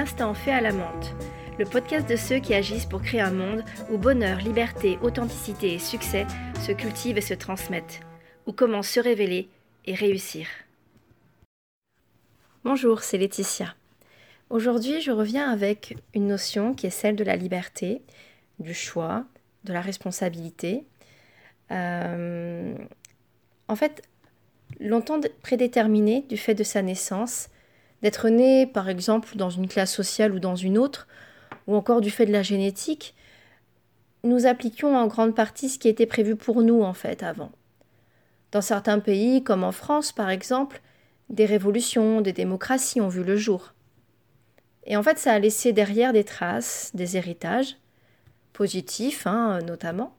l'instant 0.00 0.32
fait 0.32 0.50
à 0.50 0.62
la 0.62 0.72
menthe, 0.72 1.14
le 1.58 1.66
podcast 1.66 2.08
de 2.08 2.16
ceux 2.16 2.38
qui 2.38 2.54
agissent 2.54 2.86
pour 2.86 3.02
créer 3.02 3.20
un 3.20 3.32
monde 3.32 3.62
où 3.90 3.98
bonheur, 3.98 4.38
liberté, 4.38 4.98
authenticité 5.02 5.74
et 5.74 5.78
succès 5.78 6.26
se 6.66 6.72
cultivent 6.72 7.18
et 7.18 7.20
se 7.20 7.34
transmettent, 7.34 8.00
où 8.46 8.52
comment 8.52 8.80
se 8.80 8.98
révéler 8.98 9.50
et 9.84 9.92
réussir. 9.92 10.46
Bonjour, 12.64 13.02
c'est 13.02 13.18
Laetitia. 13.18 13.74
Aujourd'hui, 14.48 15.02
je 15.02 15.10
reviens 15.10 15.50
avec 15.50 15.98
une 16.14 16.28
notion 16.28 16.72
qui 16.72 16.86
est 16.86 16.88
celle 16.88 17.14
de 17.14 17.24
la 17.24 17.36
liberté, 17.36 18.00
du 18.58 18.72
choix, 18.72 19.26
de 19.64 19.74
la 19.74 19.82
responsabilité. 19.82 20.86
Euh, 21.72 22.74
en 23.68 23.76
fait, 23.76 24.00
longtemps 24.80 25.20
prédéterminé 25.42 26.24
du 26.26 26.38
fait 26.38 26.54
de 26.54 26.64
sa 26.64 26.80
naissance, 26.80 27.50
d'être 28.02 28.28
né 28.28 28.66
par 28.66 28.88
exemple 28.88 29.36
dans 29.36 29.50
une 29.50 29.68
classe 29.68 29.94
sociale 29.94 30.32
ou 30.32 30.38
dans 30.38 30.56
une 30.56 30.78
autre, 30.78 31.06
ou 31.66 31.76
encore 31.76 32.00
du 32.00 32.10
fait 32.10 32.26
de 32.26 32.32
la 32.32 32.42
génétique, 32.42 33.14
nous 34.24 34.46
appliquions 34.46 34.96
en 34.96 35.06
grande 35.06 35.34
partie 35.34 35.68
ce 35.68 35.78
qui 35.78 35.88
était 35.88 36.06
prévu 36.06 36.36
pour 36.36 36.62
nous 36.62 36.82
en 36.82 36.94
fait 36.94 37.22
avant. 37.22 37.52
Dans 38.52 38.62
certains 38.62 38.98
pays, 38.98 39.42
comme 39.42 39.64
en 39.64 39.72
France 39.72 40.12
par 40.12 40.30
exemple, 40.30 40.80
des 41.28 41.46
révolutions, 41.46 42.20
des 42.20 42.32
démocraties 42.32 43.00
ont 43.00 43.08
vu 43.08 43.22
le 43.22 43.36
jour. 43.36 43.72
Et 44.84 44.96
en 44.96 45.02
fait, 45.02 45.18
ça 45.18 45.32
a 45.32 45.38
laissé 45.38 45.72
derrière 45.72 46.12
des 46.12 46.24
traces, 46.24 46.90
des 46.94 47.16
héritages, 47.16 47.76
positifs 48.52 49.26
hein, 49.26 49.60
notamment. 49.60 50.16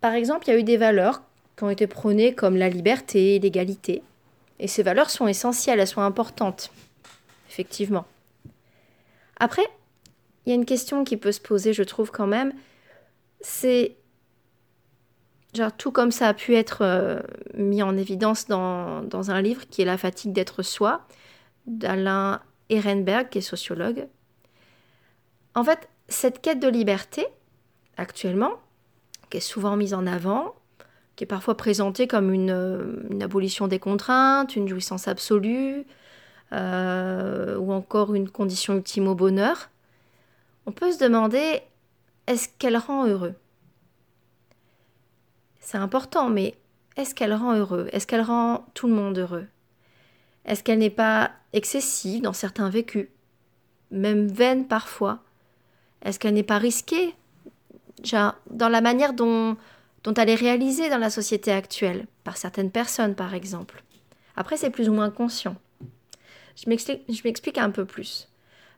Par 0.00 0.12
exemple, 0.12 0.46
il 0.46 0.50
y 0.50 0.54
a 0.54 0.58
eu 0.58 0.64
des 0.64 0.76
valeurs 0.76 1.22
qui 1.56 1.64
ont 1.64 1.70
été 1.70 1.86
prônées 1.86 2.34
comme 2.34 2.56
la 2.56 2.68
liberté, 2.68 3.38
l'égalité. 3.38 4.02
Et 4.60 4.68
ces 4.68 4.82
valeurs 4.82 5.10
sont 5.10 5.28
essentielles, 5.28 5.80
elles 5.80 5.86
sont 5.86 6.02
importantes, 6.02 6.70
effectivement. 7.48 8.06
Après, 9.38 9.66
il 10.44 10.50
y 10.50 10.52
a 10.52 10.54
une 10.54 10.64
question 10.64 11.04
qui 11.04 11.16
peut 11.16 11.32
se 11.32 11.40
poser, 11.40 11.72
je 11.72 11.82
trouve 11.82 12.10
quand 12.10 12.26
même, 12.26 12.52
c'est, 13.40 13.96
genre 15.54 15.72
tout 15.76 15.92
comme 15.92 16.10
ça 16.10 16.28
a 16.28 16.34
pu 16.34 16.56
être 16.56 16.82
euh, 16.82 17.20
mis 17.54 17.82
en 17.82 17.96
évidence 17.96 18.46
dans, 18.46 19.02
dans, 19.02 19.30
un 19.30 19.40
livre 19.40 19.68
qui 19.68 19.82
est 19.82 19.84
La 19.84 19.98
fatigue 19.98 20.32
d'être 20.32 20.62
soi, 20.62 21.06
d'Alain 21.66 22.40
Ehrenberg, 22.68 23.28
qui 23.28 23.38
est 23.38 23.42
sociologue. 23.42 24.08
En 25.54 25.62
fait, 25.62 25.88
cette 26.08 26.40
quête 26.40 26.60
de 26.60 26.68
liberté, 26.68 27.26
actuellement, 27.96 28.54
qui 29.30 29.36
est 29.36 29.40
souvent 29.40 29.76
mise 29.76 29.94
en 29.94 30.06
avant, 30.06 30.54
qui 31.18 31.24
est 31.24 31.26
parfois 31.26 31.56
présentée 31.56 32.06
comme 32.06 32.32
une, 32.32 32.52
euh, 32.52 33.02
une 33.10 33.24
abolition 33.24 33.66
des 33.66 33.80
contraintes, 33.80 34.54
une 34.54 34.68
jouissance 34.68 35.08
absolue, 35.08 35.84
euh, 36.52 37.58
ou 37.58 37.72
encore 37.72 38.14
une 38.14 38.30
condition 38.30 38.76
ultime 38.76 39.08
au 39.08 39.16
bonheur, 39.16 39.68
on 40.66 40.70
peut 40.70 40.92
se 40.92 40.98
demander 41.00 41.62
est-ce 42.28 42.48
qu'elle 42.60 42.76
rend 42.76 43.04
heureux? 43.08 43.34
C'est 45.58 45.76
important, 45.76 46.30
mais 46.30 46.54
est-ce 46.96 47.16
qu'elle 47.16 47.34
rend 47.34 47.56
heureux? 47.56 47.88
Est-ce 47.90 48.06
qu'elle 48.06 48.22
rend 48.22 48.64
tout 48.74 48.86
le 48.86 48.94
monde 48.94 49.18
heureux? 49.18 49.48
Est-ce 50.44 50.62
qu'elle 50.62 50.78
n'est 50.78 50.88
pas 50.88 51.32
excessive 51.52 52.22
dans 52.22 52.32
certains 52.32 52.70
vécus 52.70 53.08
Même 53.90 54.28
vaine 54.28 54.68
parfois? 54.68 55.18
Est-ce 56.02 56.20
qu'elle 56.20 56.34
n'est 56.34 56.44
pas 56.44 56.58
risquée? 56.58 57.16
Dans 58.12 58.68
la 58.68 58.80
manière 58.80 59.14
dont 59.14 59.56
dont 60.04 60.14
elle 60.14 60.30
est 60.30 60.34
réalisée 60.34 60.90
dans 60.90 60.98
la 60.98 61.10
société 61.10 61.52
actuelle, 61.52 62.06
par 62.24 62.36
certaines 62.36 62.70
personnes 62.70 63.14
par 63.14 63.34
exemple. 63.34 63.82
Après, 64.36 64.56
c'est 64.56 64.70
plus 64.70 64.88
ou 64.88 64.92
moins 64.92 65.10
conscient. 65.10 65.56
Je 66.56 66.68
m'explique 66.68 67.58
un 67.58 67.70
peu 67.70 67.84
plus. 67.84 68.28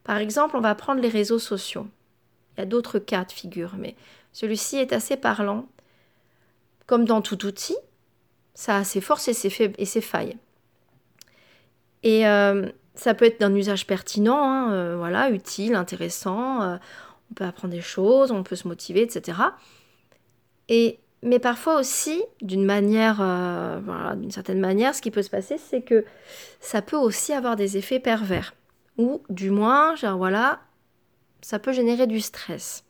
Par 0.04 0.16
exemple, 0.16 0.56
on 0.56 0.60
va 0.60 0.74
prendre 0.74 1.00
les 1.00 1.08
réseaux 1.08 1.38
sociaux. 1.38 1.86
Il 2.56 2.60
y 2.60 2.62
a 2.62 2.66
d'autres 2.66 2.98
cas 2.98 3.24
de 3.24 3.32
figure, 3.32 3.74
mais 3.78 3.94
celui-ci 4.32 4.76
est 4.76 4.92
assez 4.92 5.16
parlant. 5.16 5.66
Comme 6.86 7.04
dans 7.04 7.22
tout 7.22 7.46
outil, 7.46 7.76
ça 8.54 8.76
a 8.76 8.84
ses 8.84 9.00
forces 9.00 9.28
et 9.28 9.34
ses, 9.34 9.72
et 9.76 9.84
ses 9.84 10.00
failles. 10.00 10.36
Et 12.02 12.26
euh, 12.26 12.68
ça 12.94 13.14
peut 13.14 13.26
être 13.26 13.40
d'un 13.40 13.54
usage 13.54 13.86
pertinent, 13.86 14.42
hein, 14.42 14.72
euh, 14.72 14.96
voilà, 14.96 15.30
utile, 15.30 15.74
intéressant. 15.74 16.62
Euh, 16.62 16.76
on 17.30 17.34
peut 17.34 17.44
apprendre 17.44 17.72
des 17.72 17.80
choses, 17.80 18.32
on 18.32 18.42
peut 18.42 18.56
se 18.56 18.66
motiver, 18.66 19.02
etc. 19.02 19.38
Et 20.68 20.98
mais 21.22 21.38
parfois 21.38 21.78
aussi, 21.78 22.22
euh, 22.42 23.80
d'une 24.16 24.30
certaine 24.30 24.60
manière, 24.60 24.94
ce 24.94 25.02
qui 25.02 25.10
peut 25.10 25.22
se 25.22 25.30
passer, 25.30 25.58
c'est 25.58 25.82
que 25.82 26.04
ça 26.60 26.80
peut 26.80 26.96
aussi 26.96 27.32
avoir 27.32 27.56
des 27.56 27.76
effets 27.76 28.00
pervers. 28.00 28.54
Ou 28.96 29.22
du 29.28 29.50
moins, 29.50 29.94
genre, 29.96 30.16
voilà, 30.16 30.60
ça 31.42 31.58
peut 31.58 31.72
générer 31.72 32.06
du 32.06 32.20
stress. 32.20 32.84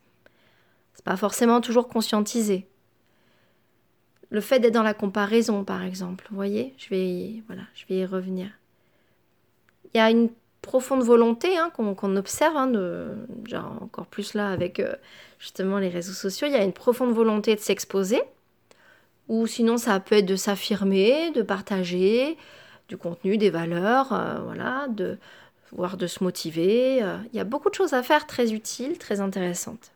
C'est 0.94 1.04
pas 1.04 1.16
forcément 1.16 1.60
toujours 1.60 1.88
conscientisé. 1.88 2.68
Le 4.28 4.40
fait 4.40 4.60
d'être 4.60 4.74
dans 4.74 4.84
la 4.84 4.94
comparaison, 4.94 5.64
par 5.64 5.82
exemple, 5.82 6.26
vous 6.30 6.36
voyez, 6.36 6.74
je 6.78 6.88
vais, 6.90 7.42
voilà, 7.48 7.62
je 7.74 7.84
vais 7.86 7.96
y 7.96 8.06
revenir. 8.06 8.48
Il 9.92 9.98
y 9.98 10.00
a 10.00 10.08
une 10.08 10.30
profonde 10.62 11.02
volonté 11.02 11.56
hein, 11.56 11.70
qu'on 11.74 12.16
observe, 12.16 12.56
hein, 12.56 12.72
encore 13.80 14.06
plus 14.06 14.34
là 14.34 14.50
avec 14.50 14.80
euh, 14.80 14.94
justement 15.38 15.78
les 15.78 15.88
réseaux 15.88 16.12
sociaux, 16.12 16.46
il 16.48 16.52
y 16.52 16.56
a 16.56 16.64
une 16.64 16.72
profonde 16.72 17.12
volonté 17.12 17.54
de 17.54 17.60
s'exposer, 17.60 18.22
ou 19.28 19.46
sinon 19.46 19.78
ça 19.78 19.98
peut 20.00 20.16
être 20.16 20.26
de 20.26 20.36
s'affirmer, 20.36 21.30
de 21.30 21.42
partager 21.42 22.36
du 22.88 22.96
contenu, 22.96 23.38
des 23.38 23.50
valeurs, 23.50 24.12
euh, 24.12 24.40
voilà, 24.44 24.86
de 24.88 25.18
voire 25.72 25.96
de 25.96 26.06
se 26.06 26.22
motiver. 26.24 27.02
Euh. 27.02 27.16
il 27.32 27.36
y 27.36 27.40
a 27.40 27.44
beaucoup 27.44 27.70
de 27.70 27.74
choses 27.74 27.94
à 27.94 28.02
faire 28.02 28.26
très 28.26 28.52
utiles, 28.52 28.98
très 28.98 29.20
intéressantes. 29.20 29.92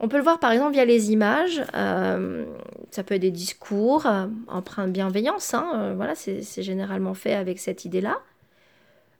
On 0.00 0.08
peut 0.08 0.16
le 0.16 0.22
voir 0.22 0.38
par 0.40 0.52
exemple 0.52 0.72
via 0.72 0.84
les 0.84 1.12
images, 1.12 1.62
ça 1.72 3.02
peut 3.04 3.14
être 3.14 3.22
des 3.22 3.30
discours 3.30 4.06
empreints 4.48 4.86
de 4.86 4.92
bienveillance, 4.92 5.54
hein, 5.54 5.94
voilà, 5.94 6.14
c'est 6.16 6.62
généralement 6.62 7.14
fait 7.14 7.34
avec 7.34 7.60
cette 7.60 7.84
idée-là. 7.84 8.18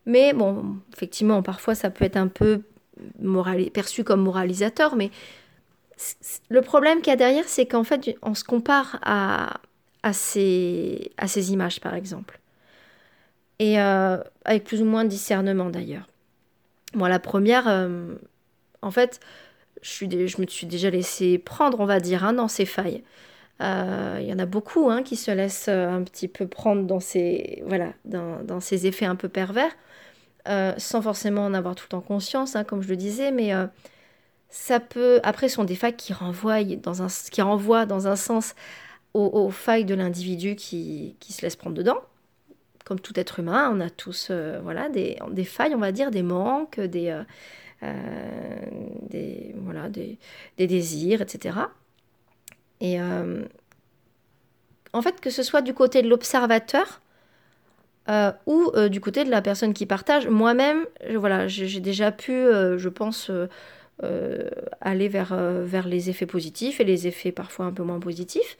Mais 0.06 0.32
bon, 0.32 0.76
effectivement, 0.94 1.42
parfois 1.42 1.74
ça 1.74 1.90
peut 1.90 2.04
être 2.04 2.16
un 2.16 2.28
peu 2.28 2.62
perçu 3.72 4.04
comme 4.04 4.22
moralisateur, 4.22 4.96
mais 4.96 5.10
le 6.48 6.60
problème 6.60 6.98
qu'il 7.00 7.10
y 7.10 7.14
a 7.14 7.16
derrière, 7.16 7.44
c'est 7.46 7.66
qu'en 7.66 7.84
fait, 7.84 8.16
on 8.22 8.34
se 8.34 8.44
compare 8.44 8.98
à, 9.02 9.60
à, 10.02 10.12
ces, 10.12 11.12
à 11.16 11.28
ces 11.28 11.52
images, 11.52 11.80
par 11.80 11.94
exemple. 11.94 12.40
Et 13.58 13.80
euh, 13.80 14.18
avec 14.44 14.64
plus 14.64 14.82
ou 14.82 14.84
moins 14.84 15.04
de 15.04 15.08
discernement, 15.08 15.70
d'ailleurs. 15.70 16.08
Moi, 16.94 17.08
la 17.08 17.18
première, 17.18 17.68
euh, 17.68 18.14
en 18.82 18.90
fait, 18.90 19.20
je, 19.82 19.90
suis 19.90 20.28
je 20.28 20.40
me 20.40 20.46
suis 20.46 20.66
déjà 20.66 20.90
laissé 20.90 21.38
prendre, 21.38 21.80
on 21.80 21.86
va 21.86 22.00
dire, 22.00 22.24
hein, 22.24 22.32
dans 22.32 22.48
ces 22.48 22.66
failles. 22.66 23.04
Euh, 23.60 24.18
il 24.20 24.26
y 24.26 24.32
en 24.32 24.40
a 24.40 24.46
beaucoup 24.46 24.90
hein, 24.90 25.04
qui 25.04 25.14
se 25.14 25.30
laissent 25.30 25.68
un 25.68 26.02
petit 26.02 26.26
peu 26.26 26.48
prendre 26.48 26.84
dans 26.84 27.00
ces, 27.00 27.62
voilà, 27.66 27.92
dans, 28.04 28.42
dans 28.42 28.60
ces 28.60 28.86
effets 28.86 29.06
un 29.06 29.16
peu 29.16 29.28
pervers. 29.28 29.70
Euh, 30.46 30.74
sans 30.76 31.00
forcément 31.00 31.46
en 31.46 31.54
avoir 31.54 31.74
tout 31.74 31.94
en 31.94 32.02
conscience, 32.02 32.54
hein, 32.54 32.64
comme 32.64 32.82
je 32.82 32.88
le 32.88 32.96
disais, 32.96 33.32
mais 33.32 33.54
euh, 33.54 33.66
ça 34.50 34.78
peut. 34.78 35.20
Après, 35.22 35.48
ce 35.48 35.54
sont 35.54 35.64
des 35.64 35.74
failles 35.74 35.96
qui 35.96 36.12
renvoient 36.12 36.62
dans 36.64 37.02
un, 37.02 37.06
qui 37.08 37.40
dans 37.40 38.08
un 38.08 38.16
sens 38.16 38.54
aux, 39.14 39.50
failles 39.50 39.86
de 39.86 39.94
l'individu 39.94 40.54
qui, 40.56 41.16
qui, 41.20 41.32
se 41.32 41.40
laisse 41.42 41.56
prendre 41.56 41.76
dedans. 41.76 41.98
Comme 42.84 43.00
tout 43.00 43.18
être 43.18 43.40
humain, 43.40 43.70
on 43.72 43.80
a 43.80 43.88
tous 43.88 44.28
euh, 44.30 44.60
voilà, 44.62 44.90
des, 44.90 45.16
des, 45.30 45.44
failles, 45.44 45.74
on 45.74 45.78
va 45.78 45.92
dire, 45.92 46.10
des 46.10 46.22
manques, 46.22 46.78
des, 46.78 47.18
des, 47.80 49.54
voilà, 49.56 49.88
des, 49.88 50.18
des, 50.58 50.66
désirs, 50.66 51.22
etc. 51.22 51.56
Et 52.80 53.00
en 53.00 53.46
fait, 55.00 55.20
que 55.20 55.30
ce 55.30 55.42
soit 55.42 55.62
du 55.62 55.72
côté 55.72 56.02
de 56.02 56.08
l'observateur, 56.08 57.00
euh, 58.08 58.32
ou 58.46 58.70
euh, 58.74 58.88
du 58.90 59.00
côté 59.00 59.24
de 59.24 59.30
la 59.30 59.40
personne 59.40 59.72
qui 59.72 59.86
partage. 59.86 60.28
Moi-même, 60.28 60.86
voilà, 61.16 61.48
j'ai 61.48 61.80
déjà 61.80 62.12
pu, 62.12 62.32
euh, 62.32 62.76
je 62.78 62.88
pense, 62.88 63.30
aller 64.80 65.08
vers, 65.08 65.34
vers 65.34 65.88
les 65.88 66.10
effets 66.10 66.26
positifs 66.26 66.80
et 66.80 66.84
les 66.84 67.06
effets 67.06 67.32
parfois 67.32 67.66
un 67.66 67.72
peu 67.72 67.82
moins 67.82 68.00
positifs. 68.00 68.58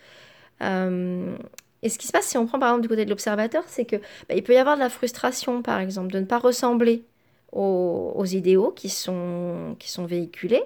et 0.61 1.88
ce 1.88 1.99
qui 1.99 2.06
se 2.06 2.12
passe, 2.12 2.26
si 2.26 2.38
on 2.38 2.46
prend 2.46 2.58
par 2.58 2.70
exemple 2.70 2.82
du 2.82 2.88
côté 2.88 3.05
de 3.05 3.11
l'observateur, 3.11 3.64
c'est 3.67 3.85
que 3.85 3.96
bah, 4.29 4.35
il 4.35 4.43
peut 4.43 4.55
y 4.55 4.56
avoir 4.56 4.76
de 4.76 4.81
la 4.81 4.88
frustration, 4.88 5.62
par 5.62 5.81
exemple, 5.81 6.12
de 6.12 6.20
ne 6.20 6.25
pas 6.25 6.38
ressembler 6.38 7.05
aux, 7.52 8.12
aux 8.17 8.25
idéaux 8.25 8.70
qui 8.70 8.88
sont, 8.88 9.76
qui 9.79 9.90
sont 9.90 10.06
véhiculés 10.06 10.64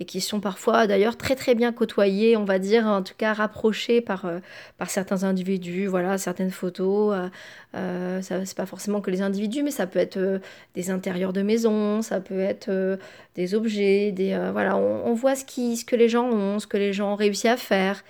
et 0.00 0.04
qui 0.04 0.20
sont 0.20 0.40
parfois 0.40 0.86
d'ailleurs 0.86 1.16
très 1.16 1.36
très 1.36 1.54
bien 1.54 1.72
côtoyés, 1.72 2.36
on 2.36 2.44
va 2.44 2.58
dire, 2.58 2.86
en 2.86 3.02
tout 3.02 3.14
cas 3.16 3.32
rapprochés 3.34 4.00
par, 4.00 4.24
euh, 4.24 4.38
par 4.78 4.90
certains 4.90 5.22
individus, 5.24 5.86
voilà, 5.86 6.18
certaines 6.18 6.50
photos. 6.50 7.14
Euh, 7.14 7.28
euh 7.76 8.20
c'est 8.22 8.56
pas 8.56 8.66
forcément 8.66 9.00
que 9.00 9.10
les 9.10 9.22
individus, 9.22 9.62
mais 9.62 9.70
ça 9.70 9.86
peut 9.86 9.98
être 9.98 10.16
euh, 10.16 10.38
des 10.74 10.90
intérieurs 10.90 11.32
de 11.32 11.42
maison, 11.42 12.02
ça 12.02 12.20
peut 12.20 12.40
être 12.40 12.98
des 13.34 13.54
objets, 13.54 14.12
des 14.12 14.36
voilà, 14.52 14.76
on, 14.76 15.14
voit 15.14 15.36
ce, 15.36 15.44
qui, 15.44 15.76
ce 15.76 15.84
que 15.84 15.96
les 15.96 16.08
gens 16.08 16.26
ont, 16.26 16.58
ce 16.58 16.66
que 16.66 16.76
les 16.76 16.92
gens 16.92 17.12
ont 17.12 17.16
réussi 17.16 17.48
à 17.48 17.56
faire. 17.56 18.04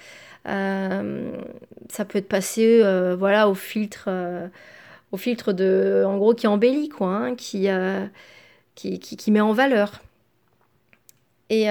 ça 0.46 2.04
peut 2.08 2.18
être 2.18 2.28
passé 2.28 2.82
voilà, 3.18 3.48
au 3.48 3.54
filtre 3.54 4.08
au 5.12 5.16
filtre 5.18 5.52
de, 5.52 6.04
en 6.06 6.16
gros, 6.16 6.34
qui 6.34 6.46
embellit, 6.46 6.88
quoi, 6.88 7.08
hein, 7.08 7.34
qui, 7.36 7.68
qui, 8.74 8.98
qui, 8.98 9.30
met 9.30 9.40
en 9.40 9.52
valeur. 9.52 10.00
Et 11.54 11.68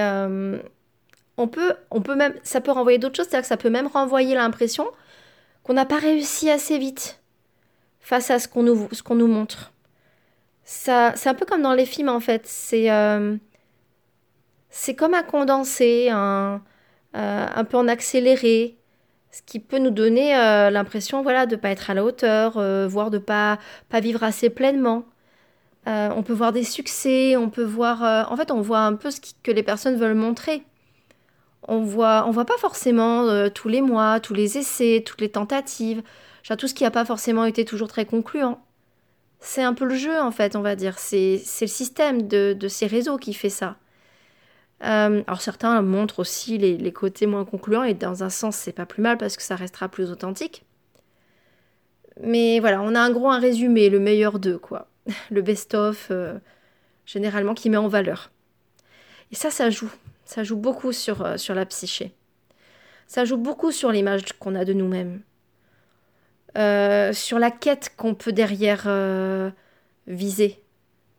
on 1.36 1.48
peut, 1.48 1.74
on 1.90 2.00
peut 2.00 2.14
même, 2.14 2.34
ça 2.42 2.60
peut 2.60 2.70
renvoyer 2.70 2.98
d'autres 2.98 3.16
choses, 3.16 3.26
c'est-à-dire 3.26 3.42
que 3.42 3.48
ça 3.48 3.56
peut 3.56 3.70
même 3.70 3.86
renvoyer 3.86 4.34
l'impression 4.34 4.86
qu'on 5.62 5.74
n'a 5.74 5.86
pas 5.86 5.98
réussi 5.98 6.50
assez 6.50 6.78
vite 6.78 7.20
face 8.00 8.30
à 8.30 8.38
ce 8.38 8.48
qu'on 8.48 8.62
nous, 8.62 8.88
ce 8.92 9.02
qu'on 9.02 9.14
nous 9.14 9.28
montre. 9.28 9.72
Ça, 10.64 11.12
c'est 11.16 11.28
un 11.28 11.34
peu 11.34 11.46
comme 11.46 11.62
dans 11.62 11.74
les 11.74 11.86
films 11.86 12.08
en 12.08 12.20
fait. 12.20 12.46
C'est, 12.46 12.90
euh, 12.90 13.36
c'est 14.70 14.94
comme 14.94 15.14
un 15.14 15.22
condensé, 15.22 16.08
un, 16.10 16.62
euh, 17.16 17.46
un 17.54 17.64
peu 17.64 17.76
en 17.76 17.88
accéléré, 17.88 18.76
ce 19.30 19.42
qui 19.42 19.60
peut 19.60 19.78
nous 19.78 19.90
donner 19.90 20.36
euh, 20.36 20.70
l'impression 20.70 21.22
voilà, 21.22 21.46
de 21.46 21.56
pas 21.56 21.70
être 21.70 21.90
à 21.90 21.94
la 21.94 22.04
hauteur, 22.04 22.52
voire 22.88 23.10
de 23.10 23.18
pas, 23.18 23.58
pas 23.88 24.00
vivre 24.00 24.22
assez 24.22 24.50
pleinement. 24.50 25.04
On 25.86 26.22
peut 26.22 26.32
voir 26.32 26.52
des 26.52 26.64
succès, 26.64 27.36
on 27.36 27.50
peut 27.50 27.64
voir... 27.64 28.30
en 28.30 28.36
fait, 28.36 28.50
on 28.50 28.60
voit 28.60 28.80
un 28.80 28.94
peu 28.94 29.10
ce 29.10 29.20
que 29.42 29.50
les 29.50 29.62
personnes 29.62 29.96
veulent 29.96 30.14
montrer. 30.14 30.62
On 31.68 31.80
voit, 31.80 32.24
on 32.26 32.30
voit 32.30 32.44
pas 32.44 32.58
forcément 32.58 33.48
tous 33.50 33.68
les 33.68 33.82
mois, 33.82 34.20
tous 34.20 34.34
les 34.34 34.58
essais, 34.58 35.02
toutes 35.04 35.20
les 35.20 35.30
tentatives, 35.30 36.02
tout 36.56 36.68
ce 36.68 36.74
qui 36.74 36.84
n'a 36.84 36.90
pas 36.90 37.04
forcément 37.04 37.44
été 37.44 37.64
toujours 37.64 37.88
très 37.88 38.04
concluant. 38.04 38.60
C'est 39.40 39.62
un 39.62 39.74
peu 39.74 39.84
le 39.84 39.96
jeu, 39.96 40.20
en 40.20 40.30
fait, 40.30 40.56
on 40.56 40.60
va 40.60 40.76
dire. 40.76 40.98
C'est 40.98 41.42
le 41.60 41.66
système 41.66 42.28
de, 42.28 42.68
ces 42.68 42.86
réseaux 42.86 43.16
qui 43.16 43.34
fait 43.34 43.50
ça. 43.50 43.76
Euh, 44.84 45.22
alors 45.28 45.40
certains 45.40 45.80
montrent 45.80 46.18
aussi 46.18 46.58
les, 46.58 46.92
côtés 46.92 47.26
moins 47.26 47.44
concluants 47.44 47.84
et 47.84 47.94
dans 47.94 48.24
un 48.24 48.30
sens 48.30 48.56
c'est 48.56 48.72
pas 48.72 48.84
plus 48.84 49.00
mal 49.00 49.16
parce 49.16 49.36
que 49.36 49.42
ça 49.44 49.54
restera 49.54 49.88
plus 49.88 50.10
authentique. 50.10 50.64
Mais 52.20 52.58
voilà, 52.58 52.82
on 52.82 52.94
a 52.96 53.00
un 53.00 53.10
gros 53.12 53.30
un 53.30 53.38
résumé, 53.38 53.90
le 53.90 54.00
meilleur 54.00 54.40
d'eux 54.40 54.58
quoi, 54.58 54.88
le 55.30 55.42
best-of 55.42 56.08
euh, 56.10 56.38
généralement 57.06 57.54
qui 57.54 57.70
met 57.70 57.76
en 57.76 57.88
valeur. 57.88 58.30
Et 59.30 59.34
ça, 59.34 59.50
ça 59.50 59.70
joue, 59.70 59.90
ça 60.24 60.44
joue 60.44 60.56
beaucoup 60.56 60.92
sur, 60.92 61.24
euh, 61.24 61.36
sur 61.36 61.54
la 61.54 61.66
psyché. 61.66 62.12
Ça 63.06 63.24
joue 63.24 63.36
beaucoup 63.36 63.72
sur 63.72 63.90
l'image 63.92 64.32
qu'on 64.38 64.54
a 64.54 64.64
de 64.64 64.72
nous-mêmes. 64.72 65.20
Euh, 66.56 67.12
sur 67.12 67.38
la 67.38 67.50
quête 67.50 67.92
qu'on 67.96 68.14
peut 68.14 68.32
derrière 68.32 68.86
viser. 70.06 70.62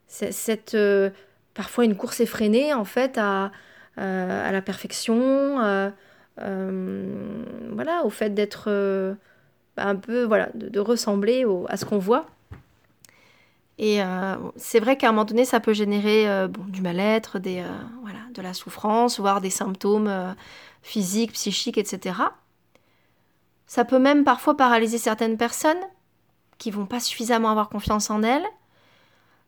Cette, 0.06 0.76
parfois 1.54 1.84
une 1.84 1.96
course 1.96 2.20
effrénée 2.20 2.72
en 2.72 2.84
fait 2.84 3.18
à, 3.18 3.50
à 3.96 4.52
la 4.52 4.62
perfection, 4.62 5.92
voilà, 6.36 8.04
au 8.04 8.10
fait 8.10 8.30
d'être 8.30 9.16
un 9.76 9.96
peu, 9.96 10.24
voilà, 10.24 10.50
de, 10.54 10.80
ressembler 10.80 11.44
à 11.68 11.76
ce 11.76 11.84
qu'on 11.84 11.98
voit. 11.98 12.26
Et 13.78 13.98
c'est 14.56 14.78
vrai 14.78 14.96
qu'à 14.96 15.08
un 15.08 15.12
moment 15.12 15.24
donné, 15.24 15.44
ça 15.44 15.58
peut 15.58 15.72
générer 15.72 16.46
bon, 16.48 16.62
du 16.68 16.80
mal-être, 16.80 17.40
voilà, 18.02 18.20
de 18.32 18.40
la 18.40 18.54
souffrance, 18.54 19.18
voire 19.18 19.40
des 19.40 19.50
symptômes 19.50 20.36
physiques, 20.82 21.32
psychiques, 21.32 21.78
etc. 21.78 22.14
Ça 23.66 23.84
peut 23.84 23.98
même 23.98 24.24
parfois 24.24 24.56
paralyser 24.56 24.98
certaines 24.98 25.36
personnes 25.36 25.80
qui 26.58 26.70
vont 26.70 26.86
pas 26.86 27.00
suffisamment 27.00 27.50
avoir 27.50 27.68
confiance 27.68 28.10
en 28.10 28.22
elles. 28.22 28.46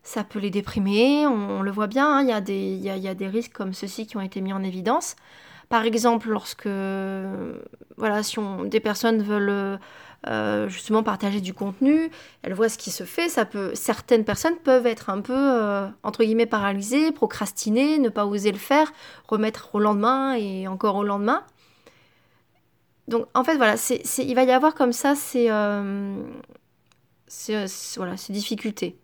Ça 0.03 0.25
peut 0.25 0.39
les 0.39 0.51
déprimer, 0.51 1.27
on, 1.27 1.63
le 1.63 1.71
voit 1.71 1.89
bien, 1.89 2.09
hein. 2.09 2.23
il 2.23 2.29
y, 2.29 2.33
a 2.33 2.41
des, 2.41 2.77
y, 2.77 3.09
a, 3.09 3.15
des 3.15 3.29
risques 3.29 3.53
comme 3.53 3.75
ceux-ci 3.75 4.07
qui 4.07 4.17
ont 4.17 4.21
été 4.21 4.41
mis 4.41 4.53
en 4.53 4.63
évidence. 4.63 5.17
Par 5.69 5.85
exemple, 5.85 6.29
lorsque 6.29 6.69
voilà, 7.97 8.23
si 8.23 8.39
des 8.67 8.81
personnes 8.81 9.23
veulent 9.23 9.81
euh, 10.27 10.69
justement 10.69 11.03
partager 11.05 11.41
du 11.41 11.55
contenu, 11.55 12.11
elles 12.43 12.55
voient 12.55 12.69
ce 12.69 12.79
qui 12.79 12.91
se 12.91 13.05
fait, 13.05 13.29
ça 13.29 13.45
peut, 13.45 13.75
certaines 13.75 14.25
personnes 14.25 14.57
peuvent 14.57 14.87
être 14.87 15.09
un 15.09 15.21
peu, 15.21 15.35
euh, 15.37 15.87
entre 16.03 16.25
guillemets, 16.25 16.47
paralysées, 16.47 17.13
procrastiner, 17.13 17.99
ne 17.99 18.09
pas 18.09 18.27
oser 18.27 18.51
le 18.51 18.59
faire, 18.59 18.93
remettre 19.29 19.75
au 19.75 19.79
lendemain 19.79 20.35
et 20.35 20.67
encore 20.67 20.97
au 20.97 21.05
lendemain. 21.05 21.45
Donc 23.07 23.29
en 23.35 23.45
fait 23.45 23.57
voilà, 23.57 23.77
il 24.19 24.35
va 24.35 24.43
y 24.43 24.51
avoir 24.51 24.75
comme 24.75 24.93
ça 24.93 25.15
ces, 25.15 25.47
euh, 25.49 26.17
voilà, 27.97 28.17
ces 28.17 28.33
difficultés. 28.33 28.99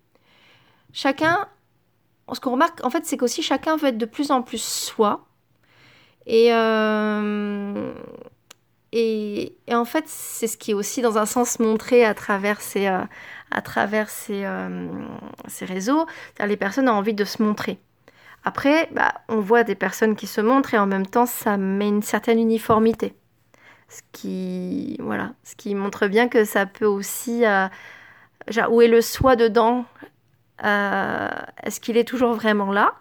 Chacun, 0.93 1.47
ce 2.33 2.41
qu'on 2.41 2.53
remarque 2.53 2.85
en 2.85 2.91
fait, 2.91 3.07
c'est 3.07 3.17
qu'aussi 3.17 3.43
chacun 3.43 3.77
veut 3.77 3.89
être 3.89 3.99
de 3.99 4.07
plus 4.07 4.33
en 4.33 4.43
plus 4.43 4.63
soi. 4.63 5.25
Et, 6.27 6.51
et, 8.93 9.57
en 9.71 9.85
fait, 9.85 10.05
c'est 10.07 10.47
ce 10.47 10.57
qui 10.57 10.73
est 10.73 10.75
aussi 10.75 11.01
dans 11.03 11.19
un 11.19 11.27
sens 11.27 11.59
montré 11.59 12.05
à 12.05 12.15
travers 12.15 12.61
ces, 12.61 12.87
euh, 12.87 13.01
à 13.51 13.63
travers 13.63 14.11
ces, 14.11 14.47
ces 15.49 15.65
réseaux. 15.65 16.07
Les 16.45 16.57
personnes 16.57 16.89
ont 16.89 16.95
envie 16.95 17.15
de 17.15 17.25
se 17.25 17.43
montrer. 17.43 17.79
Après, 18.45 18.89
bah, 18.93 19.15
on 19.29 19.41
voit 19.41 19.63
des 19.63 19.75
personnes 19.75 20.17
qui 20.17 20.27
se 20.27 20.41
montrent 20.41 20.75
et 20.75 20.79
en 20.79 20.87
même 20.87 21.07
temps, 21.07 21.27
ça 21.27 21.57
met 21.57 21.89
une 21.89 22.03
certaine 22.03 22.39
uniformité. 22.39 23.15
Ce 23.89 24.01
qui, 24.13 24.97
voilà, 25.01 25.33
ce 25.45 25.55
qui 25.55 25.75
montre 25.75 26.07
bien 26.07 26.29
que 26.29 26.45
ça 26.45 26.67
peut 26.67 26.87
aussi... 26.87 27.45
Euh, 27.47 27.69
où 28.71 28.83
est 28.83 28.89
le 28.89 29.01
soi 29.01 29.37
dedans 29.37 29.85
euh, 30.65 31.29
Est-ce 31.63 31.81
qu'il 31.81 31.97
est 31.97 32.05
toujours 32.05 32.35
vraiment 32.35 32.73
là? 32.73 32.95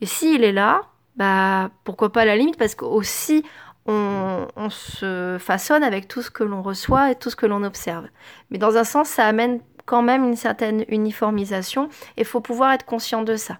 Et 0.00 0.06
s'il 0.06 0.42
est 0.42 0.52
là, 0.52 0.82
bah, 1.16 1.70
pourquoi 1.84 2.10
pas 2.10 2.22
à 2.22 2.24
la 2.24 2.36
limite? 2.36 2.56
Parce 2.56 2.74
qu'aussi, 2.74 3.44
on, 3.86 4.70
se 4.70 5.36
façonne 5.40 5.82
avec 5.82 6.06
tout 6.06 6.22
ce 6.22 6.30
que 6.30 6.44
l'on 6.44 6.62
reçoit 6.62 7.10
et 7.10 7.14
tout 7.16 7.30
ce 7.30 7.36
que 7.36 7.46
l'on 7.46 7.64
observe. 7.64 8.06
Mais 8.50 8.58
dans 8.58 8.76
un 8.76 8.84
sens, 8.84 9.08
ça 9.08 9.26
amène 9.26 9.60
quand 9.86 10.02
même 10.02 10.24
une 10.24 10.36
certaine 10.36 10.84
uniformisation 10.88 11.88
et 12.16 12.20
il 12.22 12.24
faut 12.24 12.40
pouvoir 12.40 12.72
être 12.72 12.84
conscient 12.84 13.22
de 13.22 13.36
ça. 13.36 13.58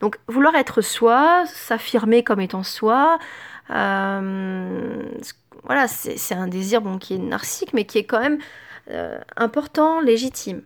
Donc 0.00 0.18
vouloir 0.26 0.56
être 0.56 0.80
soi, 0.80 1.44
s'affirmer 1.46 2.24
comme 2.24 2.40
étant 2.40 2.64
soi, 2.64 3.18
euh, 3.70 5.02
voilà, 5.62 5.88
c'est 5.88 6.34
un 6.34 6.46
désir 6.46 6.82
bon, 6.82 6.98
qui 6.98 7.14
est 7.14 7.18
narcissique, 7.18 7.72
mais 7.72 7.84
qui 7.84 7.98
est 7.98 8.04
quand 8.04 8.20
même 8.20 8.38
euh, 8.90 9.18
important, 9.36 10.00
légitime. 10.00 10.62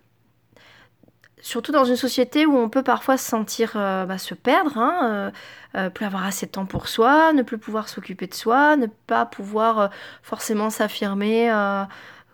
Surtout 1.40 1.73
dans 1.73 1.85
une 1.85 1.96
société 1.96 2.46
où 2.46 2.56
on 2.56 2.69
peut 2.69 2.82
parfois 2.82 3.17
se 3.17 3.29
sentir 3.29 3.73
euh, 3.76 4.05
bah, 4.06 4.19
se 4.19 4.35
perdre, 4.35 4.76
hein, 4.76 5.32
euh, 5.76 5.90
plus 5.90 6.05
avoir 6.05 6.25
assez 6.25 6.46
de 6.46 6.50
temps 6.50 6.67
pour 6.67 6.88
soi, 6.88 7.32
ne 7.32 7.43
plus 7.43 7.58
pouvoir 7.58 7.88
s'occuper 7.88 8.26
de 8.26 8.35
soi, 8.35 8.76
ne 8.76 8.87
pas 9.06 9.25
pouvoir 9.26 9.90
forcément 10.23 10.70
s'affirmer 10.70 11.52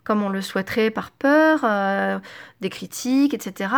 comme 0.03 0.23
on 0.23 0.29
le 0.29 0.41
souhaiterait 0.41 0.91
par 0.91 1.11
peur, 1.11 2.21
des 2.61 2.69
critiques, 2.69 3.33
etc. 3.33 3.69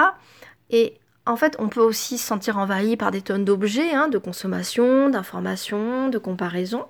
Et 0.69 0.99
en 1.27 1.35
fait, 1.35 1.55
on 1.59 1.67
peut 1.67 1.81
aussi 1.81 2.17
se 2.17 2.25
sentir 2.25 2.57
envahi 2.57 2.95
par 2.95 3.11
des 3.11 3.21
tonnes 3.21 3.45
d'objets, 3.45 3.93
hein, 3.93 4.07
de 4.07 4.17
consommation, 4.17 5.09
d'information, 5.09 6.09
de 6.09 6.17
comparaison. 6.17 6.85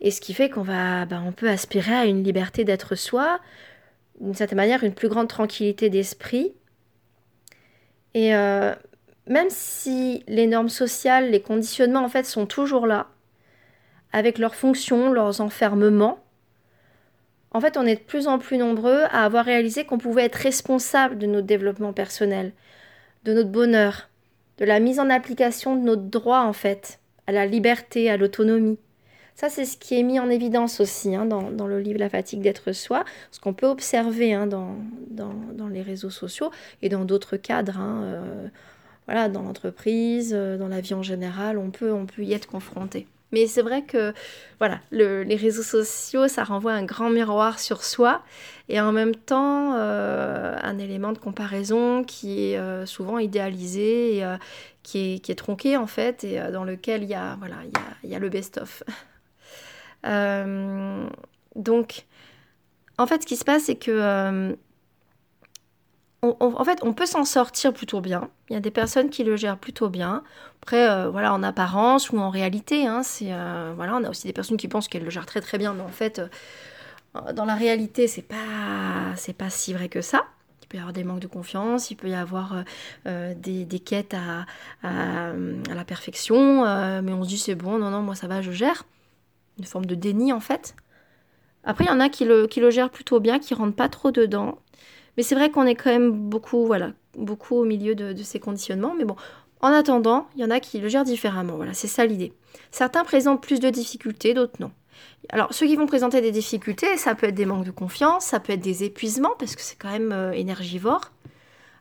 Et 0.00 0.10
ce 0.10 0.20
qui 0.20 0.34
fait 0.34 0.50
qu'on 0.50 0.62
va, 0.62 1.06
bah, 1.06 1.22
on 1.24 1.32
peut 1.32 1.48
aspirer 1.48 1.94
à 1.94 2.04
une 2.04 2.22
liberté 2.22 2.64
d'être 2.64 2.94
soi, 2.94 3.40
d'une 4.20 4.34
certaine 4.34 4.56
manière, 4.56 4.84
une 4.84 4.94
plus 4.94 5.08
grande 5.08 5.28
tranquillité 5.28 5.88
d'esprit. 5.88 6.52
Et 8.14 8.34
euh, 8.34 8.74
même 9.26 9.50
si 9.50 10.24
les 10.28 10.46
normes 10.46 10.68
sociales, 10.68 11.30
les 11.30 11.40
conditionnements, 11.40 12.04
en 12.04 12.08
fait, 12.08 12.24
sont 12.24 12.46
toujours 12.46 12.86
là, 12.86 13.08
avec 14.12 14.38
leurs 14.38 14.54
fonctions, 14.54 15.12
leurs 15.12 15.40
enfermements, 15.40 16.18
en 17.54 17.60
fait, 17.60 17.76
on 17.76 17.86
est 17.86 17.96
de 17.96 18.00
plus 18.00 18.28
en 18.28 18.38
plus 18.38 18.56
nombreux 18.56 19.02
à 19.10 19.24
avoir 19.24 19.44
réalisé 19.44 19.84
qu'on 19.84 19.98
pouvait 19.98 20.24
être 20.24 20.36
responsable 20.36 21.18
de 21.18 21.26
notre 21.26 21.46
développement 21.46 21.92
personnel, 21.92 22.52
de 23.24 23.34
notre 23.34 23.50
bonheur, 23.50 24.08
de 24.58 24.64
la 24.64 24.80
mise 24.80 24.98
en 24.98 25.10
application 25.10 25.76
de 25.76 25.82
notre 25.82 26.02
droit, 26.02 26.40
en 26.40 26.54
fait, 26.54 26.98
à 27.26 27.32
la 27.32 27.46
liberté, 27.46 28.10
à 28.10 28.16
l'autonomie. 28.16 28.78
Ça, 29.34 29.48
c'est 29.48 29.64
ce 29.64 29.76
qui 29.76 29.98
est 29.98 30.02
mis 30.02 30.20
en 30.20 30.28
évidence 30.28 30.80
aussi 30.80 31.14
hein, 31.14 31.24
dans, 31.24 31.66
le 31.66 31.80
livre 31.80 31.98
La 31.98 32.08
fatigue 32.08 32.42
d'être 32.42 32.72
soi, 32.72 33.04
ce 33.30 33.40
qu'on 33.40 33.54
peut 33.54 33.66
observer 33.66 34.34
hein, 34.34 34.46
dans, 34.46 34.76
dans, 35.10 35.68
les 35.68 35.82
réseaux 35.82 36.10
sociaux 36.10 36.50
et 36.82 36.88
dans 36.88 37.04
d'autres 37.04 37.36
cadres. 37.36 37.78
Hein, 37.78 38.02
euh, 38.04 38.48
voilà, 39.06 39.28
dans 39.28 39.42
l'entreprise, 39.42 40.32
euh, 40.34 40.58
dans 40.58 40.68
la 40.68 40.80
vie 40.80 40.94
en 40.94 41.02
général, 41.02 41.58
on 41.58 41.70
peut, 41.70 41.92
on 41.92 42.06
peut 42.06 42.22
y 42.22 42.34
être 42.34 42.46
confronté. 42.46 43.06
Mais 43.32 43.46
c'est 43.46 43.62
vrai 43.62 43.82
que 43.82 44.12
voilà, 44.58 44.80
les 44.90 45.36
réseaux 45.36 45.62
sociaux, 45.62 46.28
ça 46.28 46.44
renvoie 46.44 46.72
un 46.72 46.84
grand 46.84 47.08
miroir 47.08 47.58
sur 47.58 47.82
soi 47.82 48.22
et 48.68 48.78
en 48.78 48.92
même 48.92 49.14
temps 49.14 49.72
euh, 49.74 50.54
un 50.62 50.78
élément 50.78 51.12
de 51.12 51.18
comparaison 51.18 52.04
qui 52.04 52.52
est 52.52 52.86
souvent 52.86 53.18
idéalisé 53.18 54.22
qui, 54.82 55.14
est, 55.14 55.18
qui, 55.20 55.32
est, 55.32 55.34
tronqué 55.34 55.78
en 55.78 55.86
fait 55.86 56.24
et 56.24 56.38
dans 56.52 56.64
lequel 56.64 57.04
il 57.04 57.08
y 57.08 57.14
a, 57.14 57.36
voilà, 57.38 57.56
il 57.64 57.70
y 57.70 58.12
a, 58.12 58.12
y 58.12 58.14
a 58.14 58.18
le 58.18 58.28
best-of. 58.28 58.82
Euh, 60.06 61.08
donc, 61.56 62.06
en 62.98 63.06
fait, 63.06 63.22
ce 63.22 63.26
qui 63.26 63.36
se 63.36 63.44
passe, 63.44 63.64
c'est 63.64 63.76
que 63.76 63.90
euh, 63.90 64.54
en 66.22 66.64
fait, 66.64 66.78
on 66.82 66.92
peut 66.92 67.06
s'en 67.06 67.24
sortir 67.24 67.72
plutôt 67.72 68.00
bien. 68.00 68.30
Il 68.48 68.52
y 68.52 68.56
a 68.56 68.60
des 68.60 68.70
personnes 68.70 69.10
qui 69.10 69.24
le 69.24 69.36
gèrent 69.36 69.58
plutôt 69.58 69.88
bien. 69.88 70.22
Après, 70.62 70.88
euh, 70.88 71.10
voilà, 71.10 71.34
en 71.34 71.42
apparence 71.42 72.10
ou 72.10 72.18
en 72.18 72.30
réalité, 72.30 72.86
hein, 72.86 73.02
c'est 73.02 73.32
voilà, 73.74 73.96
on 73.96 74.04
a 74.04 74.10
aussi 74.10 74.28
des 74.28 74.32
personnes 74.32 74.56
qui 74.56 74.68
pensent 74.68 74.86
qu'elles 74.86 75.04
le 75.04 75.10
gèrent 75.10 75.26
très 75.26 75.40
très 75.40 75.58
bien, 75.58 75.74
mais 75.74 75.82
en 75.82 75.88
fait, 75.88 76.20
dans 77.34 77.44
la 77.44 77.56
réalité, 77.56 78.06
c'est 78.06 78.22
pas 78.22 78.36
c'est 79.16 79.36
pas 79.36 79.50
si 79.50 79.74
vrai 79.74 79.88
que 79.88 80.00
ça. 80.00 80.26
peut 80.68 80.76
y 80.76 80.80
avoir 80.80 80.92
des 80.92 81.02
manques 81.02 81.20
de 81.20 81.26
confiance, 81.26 81.90
il 81.90 81.96
peut 81.96 82.08
y 82.08 82.14
avoir 82.14 82.54
des, 83.04 83.82
quêtes 83.84 84.14
à, 84.14 84.46
la 84.84 85.84
perfection, 85.84 86.62
mais 87.02 87.12
on 87.12 87.24
se 87.24 87.28
dit 87.28 87.38
c'est 87.38 87.56
bon, 87.56 87.78
non, 87.78 87.90
non, 87.90 88.02
moi 88.02 88.14
ça 88.14 88.28
va, 88.28 88.42
je 88.42 88.52
gère. 88.52 88.84
Une 89.58 89.64
forme 89.64 89.86
de 89.86 89.94
déni 89.94 90.32
en 90.32 90.40
fait. 90.40 90.74
Après, 91.64 91.84
il 91.84 91.88
y 91.88 91.90
en 91.90 92.00
a 92.00 92.08
qui 92.08 92.24
le, 92.24 92.46
qui 92.46 92.60
le 92.60 92.70
gèrent 92.70 92.90
plutôt 92.90 93.20
bien, 93.20 93.38
qui 93.38 93.54
rentrent 93.54 93.76
pas 93.76 93.88
trop 93.88 94.10
dedans. 94.10 94.58
Mais 95.16 95.22
c'est 95.22 95.34
vrai 95.34 95.50
qu'on 95.50 95.66
est 95.66 95.74
quand 95.74 95.90
même 95.90 96.10
beaucoup, 96.10 96.66
voilà, 96.66 96.92
beaucoup 97.16 97.56
au 97.56 97.64
milieu 97.64 97.94
de, 97.94 98.14
ces 98.22 98.40
conditionnements. 98.40 98.94
Mais 98.96 99.04
bon, 99.04 99.16
en 99.60 99.68
attendant, 99.68 100.26
il 100.34 100.42
y 100.42 100.44
en 100.44 100.50
a 100.50 100.60
qui 100.60 100.78
le 100.78 100.88
gèrent 100.88 101.04
différemment. 101.04 101.56
Voilà, 101.56 101.74
c'est 101.74 101.88
ça 101.88 102.06
l'idée. 102.06 102.32
Certains 102.70 103.04
présentent 103.04 103.42
plus 103.42 103.60
de 103.60 103.70
difficultés, 103.70 104.34
d'autres 104.34 104.60
non. 104.60 104.70
Alors, 105.28 105.52
ceux 105.54 105.66
qui 105.66 105.76
vont 105.76 105.86
présenter 105.86 106.20
des 106.20 106.32
difficultés, 106.32 106.96
ça 106.96 107.14
peut 107.14 107.28
être 107.28 107.34
des 107.34 107.46
manques 107.46 107.64
de 107.64 107.70
confiance, 107.70 108.24
ça 108.24 108.40
peut 108.40 108.52
être 108.52 108.60
des 108.60 108.84
épuisements, 108.84 109.34
parce 109.38 109.54
que 109.54 109.62
c'est 109.62 109.76
quand 109.76 109.90
même 109.90 110.12
euh, 110.12 110.32
énergivore. 110.32 111.12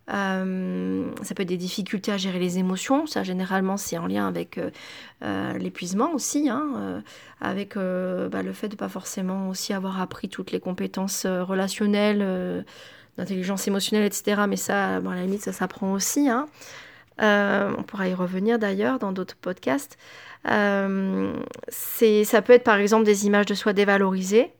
Euh, 0.09 1.11
ça 1.21 1.35
peut 1.35 1.43
être 1.43 1.49
des 1.49 1.57
difficultés 1.57 2.11
à 2.11 2.17
gérer 2.17 2.39
les 2.39 2.57
émotions, 2.57 3.05
ça 3.05 3.23
généralement 3.23 3.77
c'est 3.77 3.97
en 3.97 4.07
lien 4.07 4.27
avec 4.27 4.59
euh, 5.23 5.57
l'épuisement 5.57 6.11
aussi, 6.13 6.49
hein, 6.49 7.03
avec 7.39 7.75
bah, 7.75 8.41
le 8.43 8.53
fait 8.53 8.67
de 8.67 8.75
pas 8.75 8.89
forcément 8.89 9.49
aussi 9.49 9.73
avoir 9.73 10.01
appris 10.01 10.27
toutes 10.27 10.51
les 10.51 10.59
compétences 10.59 11.25
relationnelles, 11.25 12.65
d'intelligence 13.17 13.67
émotionnelle, 13.67 14.05
etc. 14.05 14.43
Mais 14.49 14.57
ça, 14.57 14.97
à 14.97 14.99
la 14.99 15.23
limite, 15.23 15.41
ça 15.41 15.53
s'apprend 15.53 15.93
aussi. 15.93 16.29
Hein. 16.29 16.47
on 17.19 17.83
pourra 17.83 18.07
y 18.07 18.13
revenir 18.13 18.59
d'ailleurs 18.59 18.99
dans 18.99 19.11
d'autres 19.11 19.35
podcasts. 19.35 19.97
Euh, 20.49 21.33
ça 21.69 22.41
peut 22.41 22.53
être 22.53 22.63
par 22.63 22.77
exemple 22.77 23.05
des 23.05 23.27
images 23.27 23.45
de 23.45 23.53
soi 23.53 23.73
dévalorisées. 23.73 24.51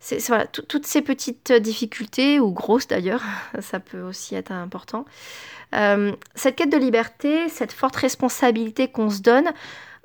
C'est, 0.00 0.18
toutes 0.52 0.86
ces 0.86 1.02
petites 1.02 1.52
difficultés, 1.52 2.38
ou 2.38 2.52
grosses 2.52 2.86
d'ailleurs, 2.86 3.22
ça 3.60 3.80
peut 3.80 4.02
aussi 4.02 4.34
être 4.34 4.52
important. 4.52 5.04
Euh, 5.74 6.12
cette 6.34 6.56
quête 6.56 6.70
de 6.70 6.76
liberté, 6.76 7.48
cette 7.48 7.72
forte 7.72 7.96
responsabilité 7.96 8.88
qu'on 8.88 9.10
se 9.10 9.20
donne, 9.20 9.52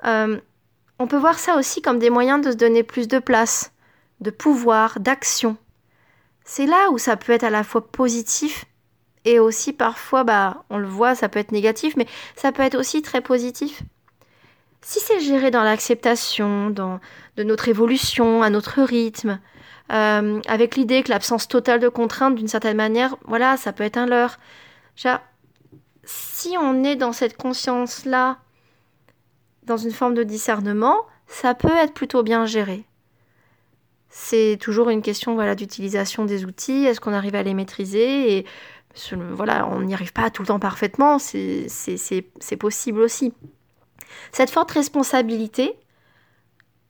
euh, 0.04 0.40
on 0.98 1.06
peut 1.06 1.16
voir 1.16 1.38
ça 1.38 1.56
aussi 1.56 1.82
comme 1.82 1.98
des 1.98 2.10
moyens 2.10 2.44
de 2.44 2.52
se 2.52 2.56
donner 2.56 2.82
plus 2.82 3.08
de 3.08 3.18
place, 3.18 3.72
de 4.20 4.30
pouvoir, 4.30 4.98
d'action. 5.00 5.56
C'est 6.44 6.66
là 6.66 6.90
où 6.90 6.98
ça 6.98 7.16
peut 7.16 7.32
être 7.32 7.44
à 7.44 7.50
la 7.50 7.64
fois 7.64 7.86
positif 7.86 8.64
et 9.24 9.38
aussi 9.38 9.72
parfois, 9.72 10.24
bah, 10.24 10.64
on 10.70 10.78
le 10.78 10.88
voit, 10.88 11.14
ça 11.14 11.28
peut 11.28 11.38
être 11.38 11.52
négatif, 11.52 11.94
mais 11.96 12.06
ça 12.34 12.50
peut 12.50 12.62
être 12.62 12.76
aussi 12.76 13.02
très 13.02 13.20
positif. 13.20 13.82
Si 14.80 14.98
c'est 14.98 15.20
géré 15.20 15.52
dans 15.52 15.62
l'acceptation, 15.62 16.70
dans 16.70 16.98
de 17.36 17.44
notre 17.44 17.68
évolution, 17.68 18.42
à 18.42 18.50
notre 18.50 18.82
rythme, 18.82 19.38
euh, 19.90 20.40
avec 20.46 20.76
l'idée 20.76 21.02
que 21.02 21.10
l'absence 21.10 21.48
totale 21.48 21.80
de 21.80 21.88
contrainte, 21.88 22.34
d'une 22.34 22.48
certaine 22.48 22.76
manière, 22.76 23.16
voilà, 23.24 23.56
ça 23.56 23.72
peut 23.72 23.84
être 23.84 23.96
un 23.96 24.06
leurre. 24.06 24.38
si 26.04 26.56
on 26.58 26.84
est 26.84 26.96
dans 26.96 27.12
cette 27.12 27.36
conscience-là, 27.36 28.38
dans 29.64 29.76
une 29.76 29.92
forme 29.92 30.14
de 30.14 30.22
discernement, 30.22 30.96
ça 31.26 31.54
peut 31.54 31.76
être 31.76 31.94
plutôt 31.94 32.22
bien 32.22 32.46
géré. 32.46 32.84
C'est 34.08 34.58
toujours 34.60 34.90
une 34.90 35.02
question 35.02 35.34
voilà, 35.34 35.54
d'utilisation 35.54 36.24
des 36.24 36.44
outils, 36.44 36.84
est-ce 36.84 37.00
qu'on 37.00 37.14
arrive 37.14 37.34
à 37.34 37.42
les 37.42 37.54
maîtriser 37.54 38.36
et 38.36 38.46
voilà, 39.30 39.66
on 39.68 39.80
n'y 39.82 39.94
arrive 39.94 40.12
pas 40.12 40.30
tout 40.30 40.42
le 40.42 40.48
temps 40.48 40.58
parfaitement, 40.58 41.18
c'est 41.18 42.56
possible 42.58 43.00
aussi. 43.00 43.32
Cette 44.32 44.50
forte 44.50 44.70
responsabilité, 44.70 45.74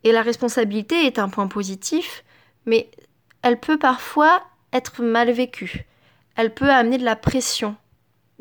et 0.05 0.11
la 0.11 0.23
responsabilité 0.23 1.07
est 1.07 1.21
un 1.21 1.29
point 1.29 1.47
positif, 1.47 2.25
mais 2.67 2.91
elle 3.43 3.59
peut 3.59 3.79
parfois 3.79 4.43
être 4.73 5.03
mal 5.03 5.31
vécue. 5.31 5.87
Elle 6.37 6.55
peut 6.55 6.71
amener 6.71 6.99
de 6.99 7.05
la 7.05 7.17
pression, 7.17 7.77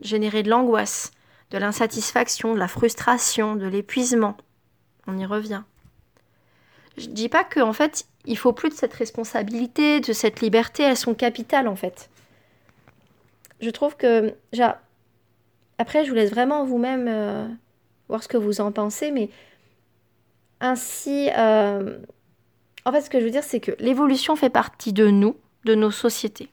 générer 0.01 0.43
de 0.43 0.49
l'angoisse, 0.49 1.11
de 1.49 1.57
l'insatisfaction, 1.57 2.53
de 2.53 2.59
la 2.59 2.67
frustration, 2.67 3.55
de 3.55 3.67
l'épuisement. 3.67 4.37
On 5.07 5.17
y 5.17 5.25
revient. 5.25 5.63
Je 6.97 7.07
ne 7.07 7.13
dis 7.13 7.29
pas 7.29 7.43
qu'en 7.43 7.69
en 7.69 7.73
fait, 7.73 8.05
il 8.25 8.37
faut 8.37 8.53
plus 8.53 8.69
de 8.69 8.73
cette 8.73 8.93
responsabilité, 8.93 9.99
de 9.99 10.13
cette 10.13 10.41
liberté, 10.41 10.83
elles 10.83 10.97
sont 10.97 11.15
capitales 11.15 11.67
en 11.67 11.75
fait. 11.75 12.09
Je 13.59 13.69
trouve 13.69 13.95
que, 13.95 14.33
après, 15.77 16.03
je 16.03 16.09
vous 16.09 16.15
laisse 16.15 16.31
vraiment 16.31 16.65
vous-même 16.65 17.07
euh, 17.07 17.47
voir 18.07 18.23
ce 18.23 18.27
que 18.27 18.37
vous 18.37 18.59
en 18.59 18.71
pensez, 18.71 19.11
mais 19.11 19.29
ainsi, 20.59 21.29
euh, 21.37 21.99
en 22.85 22.91
fait, 22.91 23.01
ce 23.01 23.09
que 23.09 23.19
je 23.19 23.25
veux 23.25 23.31
dire, 23.31 23.43
c'est 23.43 23.59
que 23.59 23.71
l'évolution 23.79 24.35
fait 24.35 24.49
partie 24.49 24.93
de 24.93 25.07
nous, 25.07 25.37
de 25.65 25.75
nos 25.75 25.91
sociétés. 25.91 26.49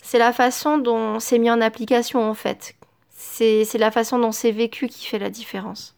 C'est 0.00 0.18
la 0.18 0.32
façon 0.32 0.78
dont 0.78 1.18
c'est 1.18 1.38
mis 1.38 1.50
en 1.50 1.60
application, 1.60 2.22
en 2.22 2.34
fait. 2.34 2.76
C'est 3.10 3.78
la 3.78 3.90
façon 3.90 4.18
dont 4.18 4.32
c'est 4.32 4.52
vécu 4.52 4.86
qui 4.86 5.06
fait 5.06 5.18
la 5.18 5.30
différence. 5.30 5.96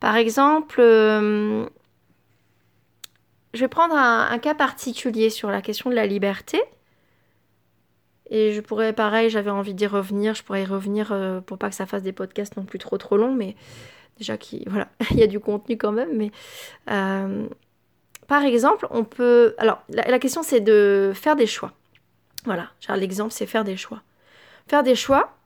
Par 0.00 0.16
exemple, 0.16 0.80
euh, 0.80 1.64
je 3.54 3.60
vais 3.60 3.68
prendre 3.68 3.94
un, 3.94 4.38
cas 4.38 4.54
particulier 4.54 5.30
sur 5.30 5.48
la 5.50 5.62
question 5.62 5.90
de 5.90 5.94
la 5.94 6.06
liberté. 6.06 6.60
Et 8.30 8.52
je 8.52 8.60
pourrais, 8.60 8.92
pareil, 8.92 9.30
j'avais 9.30 9.50
envie 9.50 9.74
d'y 9.74 9.86
revenir. 9.86 10.34
Je 10.34 10.42
pourrais 10.42 10.62
y 10.62 10.66
revenir 10.66 11.12
euh, 11.12 11.40
pour 11.40 11.56
pas 11.56 11.68
que 11.68 11.76
ça 11.76 11.86
fasse 11.86 12.02
des 12.02 12.12
podcasts 12.12 12.56
non 12.56 12.64
plus 12.64 12.80
trop 12.80 12.98
trop 12.98 13.16
longs, 13.16 13.34
mais 13.34 13.54
déjà 14.18 14.36
qui, 14.36 14.64
voilà, 14.66 14.88
il 15.10 15.18
y 15.18 15.22
a 15.22 15.26
du 15.26 15.40
contenu 15.40 15.76
quand 15.76 15.92
même. 15.92 16.16
Mais 16.16 16.30
euh, 16.90 17.46
par 18.26 18.44
exemple, 18.44 18.86
on 18.90 19.04
peut. 19.04 19.54
Alors, 19.58 19.82
la, 19.88 20.18
question 20.18 20.42
c'est 20.42 20.60
de 20.60 21.12
faire 21.14 21.36
des 21.36 21.46
choix. 21.46 21.72
Voilà, 22.44 22.70
l'exemple 22.96 23.32
c'est 23.32 23.46
faire 23.46 23.64
des 23.64 23.76
choix. 23.76 24.02
Faire 24.68 24.82
des 24.82 24.94
choix, 24.94 25.36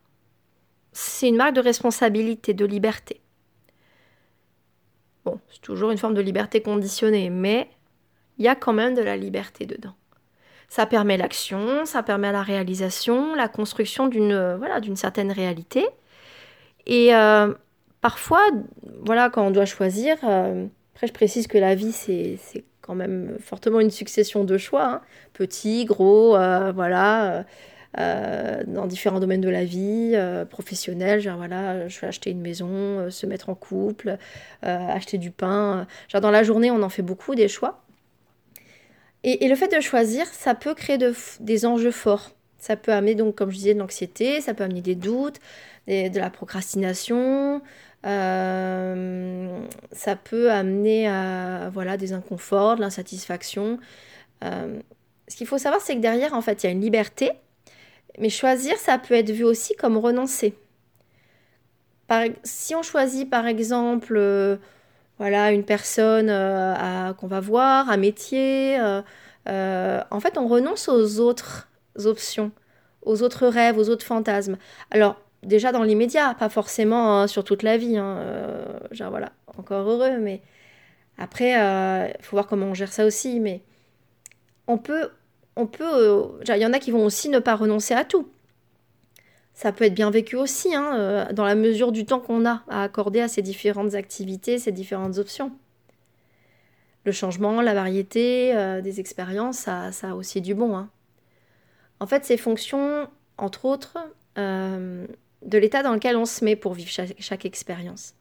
c'est 0.92 1.28
une 1.28 1.36
marque 1.36 1.54
de 1.54 1.60
responsabilité, 1.60 2.54
de 2.54 2.64
liberté. 2.64 3.20
Bon, 5.24 5.40
c'est 5.50 5.60
toujours 5.60 5.90
une 5.90 5.98
forme 5.98 6.14
de 6.14 6.20
liberté 6.20 6.62
conditionnée, 6.62 7.30
mais 7.30 7.68
il 8.38 8.44
y 8.44 8.48
a 8.48 8.54
quand 8.54 8.72
même 8.72 8.94
de 8.94 9.02
la 9.02 9.16
liberté 9.16 9.66
dedans. 9.66 9.94
Ça 10.68 10.86
permet 10.86 11.16
l'action, 11.16 11.84
ça 11.84 12.02
permet 12.02 12.32
la 12.32 12.42
réalisation, 12.42 13.34
la 13.34 13.48
construction 13.48 14.08
d'une 14.08 14.32
euh, 14.32 14.56
voilà, 14.56 14.80
d'une 14.80 14.96
certaine 14.96 15.32
réalité. 15.32 15.86
Et 16.86 17.14
euh, 17.14 17.52
parfois, 18.00 18.42
voilà, 19.04 19.30
quand 19.30 19.46
on 19.46 19.50
doit 19.50 19.64
choisir, 19.64 20.16
euh, 20.24 20.66
après 20.94 21.06
je 21.06 21.12
précise 21.12 21.46
que 21.46 21.58
la 21.58 21.74
vie 21.74 21.92
c'est 21.92 22.38
quand 22.80 22.94
même 22.94 23.36
fortement 23.40 23.80
une 23.80 23.90
succession 23.90 24.44
de 24.44 24.58
choix, 24.58 24.86
hein. 24.86 25.00
petits, 25.32 25.84
gros, 25.84 26.30
voilà. 26.30 27.44
dans 27.96 28.86
différents 28.86 29.20
domaines 29.20 29.40
de 29.40 29.48
la 29.48 29.64
vie, 29.64 30.14
professionnelle, 30.50 31.20
genre 31.20 31.36
voilà, 31.36 31.88
je 31.88 32.00
vais 32.00 32.06
acheter 32.06 32.30
une 32.30 32.40
maison, 32.40 33.10
se 33.10 33.26
mettre 33.26 33.48
en 33.48 33.54
couple, 33.54 34.18
acheter 34.62 35.18
du 35.18 35.32
pain. 35.32 35.86
Genre 36.08 36.20
dans 36.20 36.30
la 36.30 36.44
journée, 36.44 36.70
on 36.70 36.82
en 36.82 36.88
fait 36.88 37.02
beaucoup 37.02 37.34
des 37.34 37.48
choix. 37.48 37.82
Et, 39.24 39.48
le 39.48 39.56
fait 39.56 39.74
de 39.74 39.80
choisir, 39.80 40.24
ça 40.26 40.54
peut 40.54 40.74
créer 40.74 40.98
des 41.40 41.66
enjeux 41.66 41.90
forts. 41.90 42.35
Ça 42.66 42.74
peut 42.74 42.92
amener, 42.92 43.14
donc, 43.14 43.36
comme 43.36 43.52
je 43.52 43.58
disais, 43.58 43.74
de 43.74 43.78
l'anxiété, 43.78 44.40
ça 44.40 44.52
peut 44.52 44.64
amener 44.64 44.82
des 44.82 44.96
doutes, 44.96 45.38
de 45.86 46.18
la 46.18 46.30
procrastination, 46.30 47.62
euh, 48.04 49.60
ça 49.92 50.16
peut 50.16 50.50
amener 50.50 51.06
à 51.06 51.70
voilà, 51.72 51.96
des 51.96 52.12
inconforts, 52.12 52.74
de 52.74 52.80
l'insatisfaction. 52.80 53.78
Euh, 54.42 54.80
ce 55.28 55.36
qu'il 55.36 55.46
faut 55.46 55.58
savoir, 55.58 55.80
c'est 55.80 55.94
que 55.94 56.00
derrière, 56.00 56.34
en 56.34 56.40
fait, 56.40 56.64
il 56.64 56.66
y 56.66 56.68
a 56.68 56.72
une 56.72 56.80
liberté, 56.80 57.30
mais 58.18 58.30
choisir, 58.30 58.76
ça 58.78 58.98
peut 58.98 59.14
être 59.14 59.30
vu 59.30 59.44
aussi 59.44 59.76
comme 59.76 59.96
renoncer. 59.96 60.52
si 62.42 62.74
on 62.74 62.82
choisit, 62.82 63.30
par 63.30 63.46
exemple, 63.46 64.16
euh, 64.16 64.56
voilà, 65.18 65.52
une 65.52 65.64
personne 65.64 66.30
euh, 66.30 67.12
qu'on 67.14 67.28
va 67.28 67.38
voir, 67.38 67.90
un 67.90 67.96
métier. 67.96 68.76
Euh, 68.80 69.02
euh, 69.48 70.02
en 70.10 70.20
fait, 70.20 70.36
on 70.38 70.48
renonce 70.48 70.88
aux 70.88 71.20
autres 71.20 71.68
options, 72.04 72.52
aux 73.02 73.22
autres 73.22 73.46
rêves, 73.46 73.78
aux 73.78 73.88
autres 73.88 74.04
fantasmes. 74.04 74.56
Alors, 74.90 75.20
déjà 75.42 75.72
dans 75.72 75.82
l'immédiat, 75.82 76.34
pas 76.34 76.48
forcément 76.48 77.20
hein, 77.20 77.26
sur 77.26 77.44
toute 77.44 77.62
la 77.62 77.76
vie. 77.76 77.96
Hein, 77.96 78.20
genre, 78.90 79.10
voilà, 79.10 79.32
encore 79.58 79.88
heureux, 79.88 80.18
mais 80.18 80.42
après, 81.18 81.52
il 81.52 82.24
faut 82.24 82.36
voir 82.36 82.46
comment 82.46 82.66
on 82.66 82.74
gère 82.74 82.92
ça 82.92 83.06
aussi. 83.06 83.40
Mais 83.40 83.62
on 84.66 84.78
peut, 84.78 85.10
on 85.56 85.66
peut, 85.66 86.40
il 86.46 86.56
y 86.56 86.66
en 86.66 86.72
a 86.72 86.78
qui 86.78 86.90
vont 86.90 87.04
aussi 87.04 87.28
ne 87.28 87.38
pas 87.38 87.54
renoncer 87.56 87.94
à 87.94 88.04
tout 88.04 88.28
ça 89.56 89.72
peut 89.72 89.84
être 89.84 89.94
bien 89.94 90.10
vécu 90.10 90.36
aussi, 90.36 90.74
hein, 90.74 90.92
euh, 90.94 91.32
dans 91.32 91.46
la 91.46 91.54
mesure 91.54 91.90
du 91.90 92.04
temps 92.04 92.20
qu'on 92.20 92.44
a 92.46 92.62
à 92.68 92.82
accorder 92.82 93.22
à 93.22 93.28
ces 93.28 93.40
différentes 93.40 93.94
activités, 93.94 94.58
ces 94.58 94.70
différentes 94.70 95.16
options. 95.16 95.50
Le 97.04 97.12
changement, 97.12 97.62
la 97.62 97.72
variété 97.72 98.54
euh, 98.54 98.82
des 98.82 99.00
expériences, 99.00 99.56
ça, 99.56 99.92
ça, 99.92 100.10
a 100.10 100.14
aussi 100.14 100.42
du 100.42 100.54
bon. 100.54 100.86
En 102.00 102.06
fait, 102.06 102.24
c'est 102.24 102.36
fonction, 102.36 103.08
entre 103.38 103.64
autres, 103.64 103.98
euh, 104.38 105.06
de 105.42 105.58
l'état 105.58 105.82
dans 105.82 105.94
lequel 105.94 106.16
on 106.16 106.26
se 106.26 106.44
met 106.44 106.56
pour 106.56 106.74
vivre 106.74 106.90
chaque, 106.90 107.44
expérience. 107.44 108.14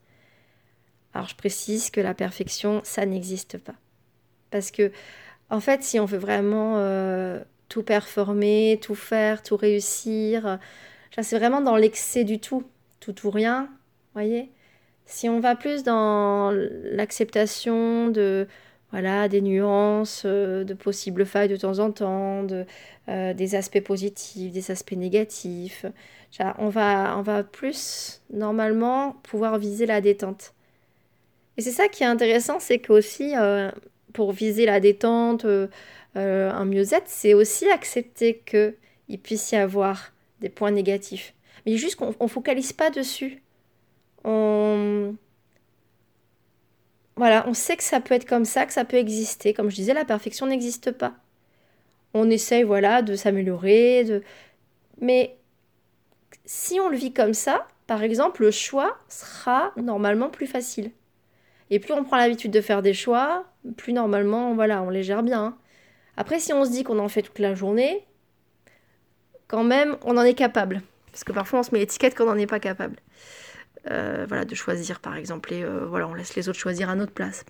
Alors, 1.14 1.28
je 1.28 1.36
précise 1.36 1.90
que 1.90 2.02
la 2.02 2.14
perfection, 2.14 2.82
ça 2.84 3.06
n'existe 3.06 3.58
pas. 3.58 3.76
Parce 4.52 4.72
que, 4.72 4.92
en 5.50 5.60
fait, 5.60 5.84
si 5.84 6.00
on 6.00 6.06
veut 6.06 6.18
vraiment 6.18 6.78
tout 7.70 7.84
performer, 7.84 8.80
tout 8.82 8.96
faire, 8.96 9.44
tout 9.44 9.58
réussir. 9.58 10.60
C'est 11.22 11.38
vraiment 11.38 11.62
dans 11.62 11.76
l'excès 11.76 12.24
du 12.24 12.40
tout, 12.40 12.64
tout 13.00 13.26
ou 13.26 13.30
rien, 13.30 13.70
voyez 14.14 14.52
Si 15.06 15.30
on 15.30 15.40
va 15.40 15.56
plus 15.56 15.84
dans 15.84 16.52
l'acceptation 16.52 18.10
de 18.10 18.48
voilà, 18.96 19.28
des 19.28 19.42
nuances, 19.42 20.24
euh, 20.26 20.64
de 20.64 20.74
possibles 20.74 21.26
failles 21.26 21.50
de 21.50 21.58
temps 21.58 21.80
en 21.80 21.92
temps, 21.92 22.48
euh, 23.10 23.34
des 23.34 23.56
aspects 23.56 23.82
positifs, 23.82 24.54
des 24.54 24.72
aspects 24.72 24.94
négatifs. 24.94 25.86
On 26.58 26.70
va, 26.70 27.18
on 27.18 27.22
va 27.22 27.44
plus 27.44 28.22
normalement 28.32 29.18
pouvoir 29.24 29.58
viser 29.58 29.86
la 29.86 30.00
détente. 30.00 30.54
Et 31.58 31.62
c'est 31.62 31.72
ça 31.72 31.90
qui 31.90 32.04
est 32.04 32.06
intéressant, 32.06 32.62
c'est 32.62 32.80
qu'aussi 32.80 33.34
euh, 33.36 33.70
pour 34.14 34.32
viser 34.32 34.66
la 34.66 34.80
détente, 34.80 35.46
un 36.16 36.66
mieux-être, 36.66 37.08
c'est 37.08 37.34
aussi 37.34 37.68
accepter 37.70 38.42
qu'il 38.46 39.20
puisse 39.22 39.52
y 39.52 39.58
avoir 39.58 40.14
des 40.40 40.48
points 40.48 40.72
négatifs. 40.72 41.34
Mais 41.66 41.76
juste 41.76 41.98
qu'on 41.98 42.16
ne 42.18 42.28
focalise 42.30 42.72
pas 42.72 42.92
dessus. 42.92 43.42
On, 44.24 45.16
voilà, 47.18 47.46
on 47.48 47.54
sait 47.54 47.78
que 47.78 47.84
ça 47.84 48.00
peut 48.02 48.14
être 48.14 48.28
comme 48.28 48.46
ça, 48.46 48.66
que 48.66 48.74
ça 48.74 48.86
peut 48.86 48.98
exister. 48.98 49.54
Comme 49.54 49.70
je 49.70 49.76
disais, 49.76 49.94
la 49.94 50.06
perfection 50.06 50.48
n'existe 50.48 50.92
pas. 50.92 51.14
On 52.14 52.30
essaye, 52.30 52.64
voilà, 52.64 53.02
de 53.02 53.16
s'améliorer, 53.16 54.04
de... 54.04 54.24
mais 55.02 55.38
si 56.46 56.80
on 56.80 56.90
le 56.90 56.98
vit 56.98 57.14
comme 57.14 57.34
ça, 57.34 57.68
par 57.88 58.04
exemple, 58.04 58.42
le 58.42 58.52
choix 58.52 58.98
sera 59.10 59.74
normalement 59.78 60.30
plus 60.30 60.48
facile. 60.48 60.92
Et 61.70 61.80
plus 61.80 61.94
on 61.94 62.04
prend 62.04 62.18
l'habitude 62.18 62.52
de 62.52 62.62
faire 62.62 62.82
des 62.82 62.94
choix, 62.94 63.46
plus 63.78 63.94
normalement, 63.94 64.54
voilà, 64.54 64.82
on 64.82 64.90
les 64.90 65.04
gère 65.04 65.24
bien. 65.24 65.58
Après, 66.18 66.40
si 66.40 66.54
on 66.54 66.66
se 66.66 66.72
dit 66.72 66.84
qu'on 66.84 67.00
en 67.00 67.10
fait 67.10 67.22
toute 67.22 67.40
la 67.40 67.56
journée, 67.56 68.06
quand 69.48 69.64
même, 69.64 69.98
on 70.04 70.18
en 70.18 70.24
est 70.24 70.34
capable. 70.34 70.82
Parce 71.12 71.24
que 71.24 71.32
parfois, 71.32 71.60
on 71.60 71.64
se 71.64 71.72
met 71.72 71.80
l'étiquette 71.80 72.16
qu'on 72.16 72.26
n'en 72.26 72.38
est 72.38 72.48
pas 72.48 72.60
capable. 72.60 72.98
Euh, 73.92 74.26
voilà, 74.28 74.46
de 74.46 74.56
choisir 74.56 75.00
par 75.00 75.16
exemple, 75.16 75.54
et 75.54 75.64
euh, 75.64 75.86
voilà, 75.86 76.08
on 76.08 76.16
laisse 76.16 76.36
les 76.36 76.50
autres 76.50 76.58
choisir 76.58 76.90
à 76.90 76.96
notre 76.96 77.12
place. 77.12 77.46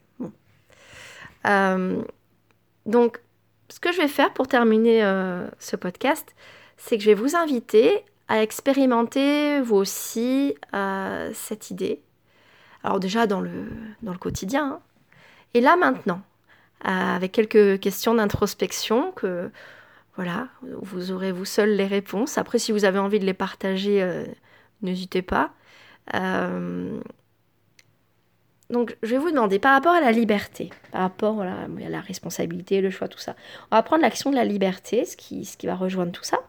Euh, 1.48 2.02
donc, 2.86 3.22
ce 3.70 3.80
que 3.80 3.94
je 3.94 4.02
vais 4.02 4.10
faire 4.10 4.34
pour 4.34 4.48
terminer 4.48 5.02
ce 5.60 5.76
podcast, 5.76 6.36
c'est 6.78 6.98
que 6.98 7.04
je 7.04 7.10
vais 7.10 7.16
vous 7.16 7.36
inviter 7.36 8.04
à 8.28 8.42
expérimenter 8.42 9.62
vous 9.62 9.76
aussi 9.76 10.56
cette 11.34 11.72
idée. 11.72 12.02
Alors 12.84 13.00
déjà 13.00 13.26
dans 13.26 13.42
le, 13.42 13.68
dans 14.04 14.12
le 14.12 14.20
quotidien, 14.20 14.66
hein. 14.66 14.80
et 15.56 15.62
là 15.62 15.76
maintenant, 15.76 16.22
avec 16.82 17.32
quelques 17.32 17.80
questions 17.80 18.14
d'introspection 18.14 19.12
que 19.14 19.50
voilà, 20.16 20.50
vous 20.62 21.12
aurez 21.12 21.32
vous 21.32 21.46
seul 21.46 21.76
les 21.76 21.88
réponses. 21.88 22.38
Après, 22.38 22.60
si 22.60 22.72
vous 22.72 22.86
avez 22.86 23.00
envie 23.00 23.20
de 23.20 23.26
les 23.26 23.34
partager, 23.34 24.08
n'hésitez 24.84 25.24
pas. 25.24 25.54
Euh, 26.14 27.02
donc, 28.70 28.98
je 29.04 29.12
vais 29.12 29.18
vous 29.18 29.30
demander 29.30 29.60
par 29.60 29.74
rapport 29.74 29.94
à 29.94 30.02
la 30.02 30.12
liberté, 30.12 30.72
par 30.92 31.02
rapport 31.02 31.42
à 31.42 31.68
la 31.68 32.02
responsabilité, 32.02 32.82
le 32.82 32.90
choix, 32.90 33.08
tout 33.08 33.20
ça. 33.20 33.36
On 33.72 33.76
va 33.76 33.84
prendre 33.84 34.02
l'action 34.02 34.32
de 34.32 34.36
la 34.36 34.46
liberté, 34.46 35.06
ce 35.06 35.16
qui, 35.16 35.48
va 35.64 35.76
rejoindre 35.76 36.12
tout 36.12 36.24
ça. 36.24 36.40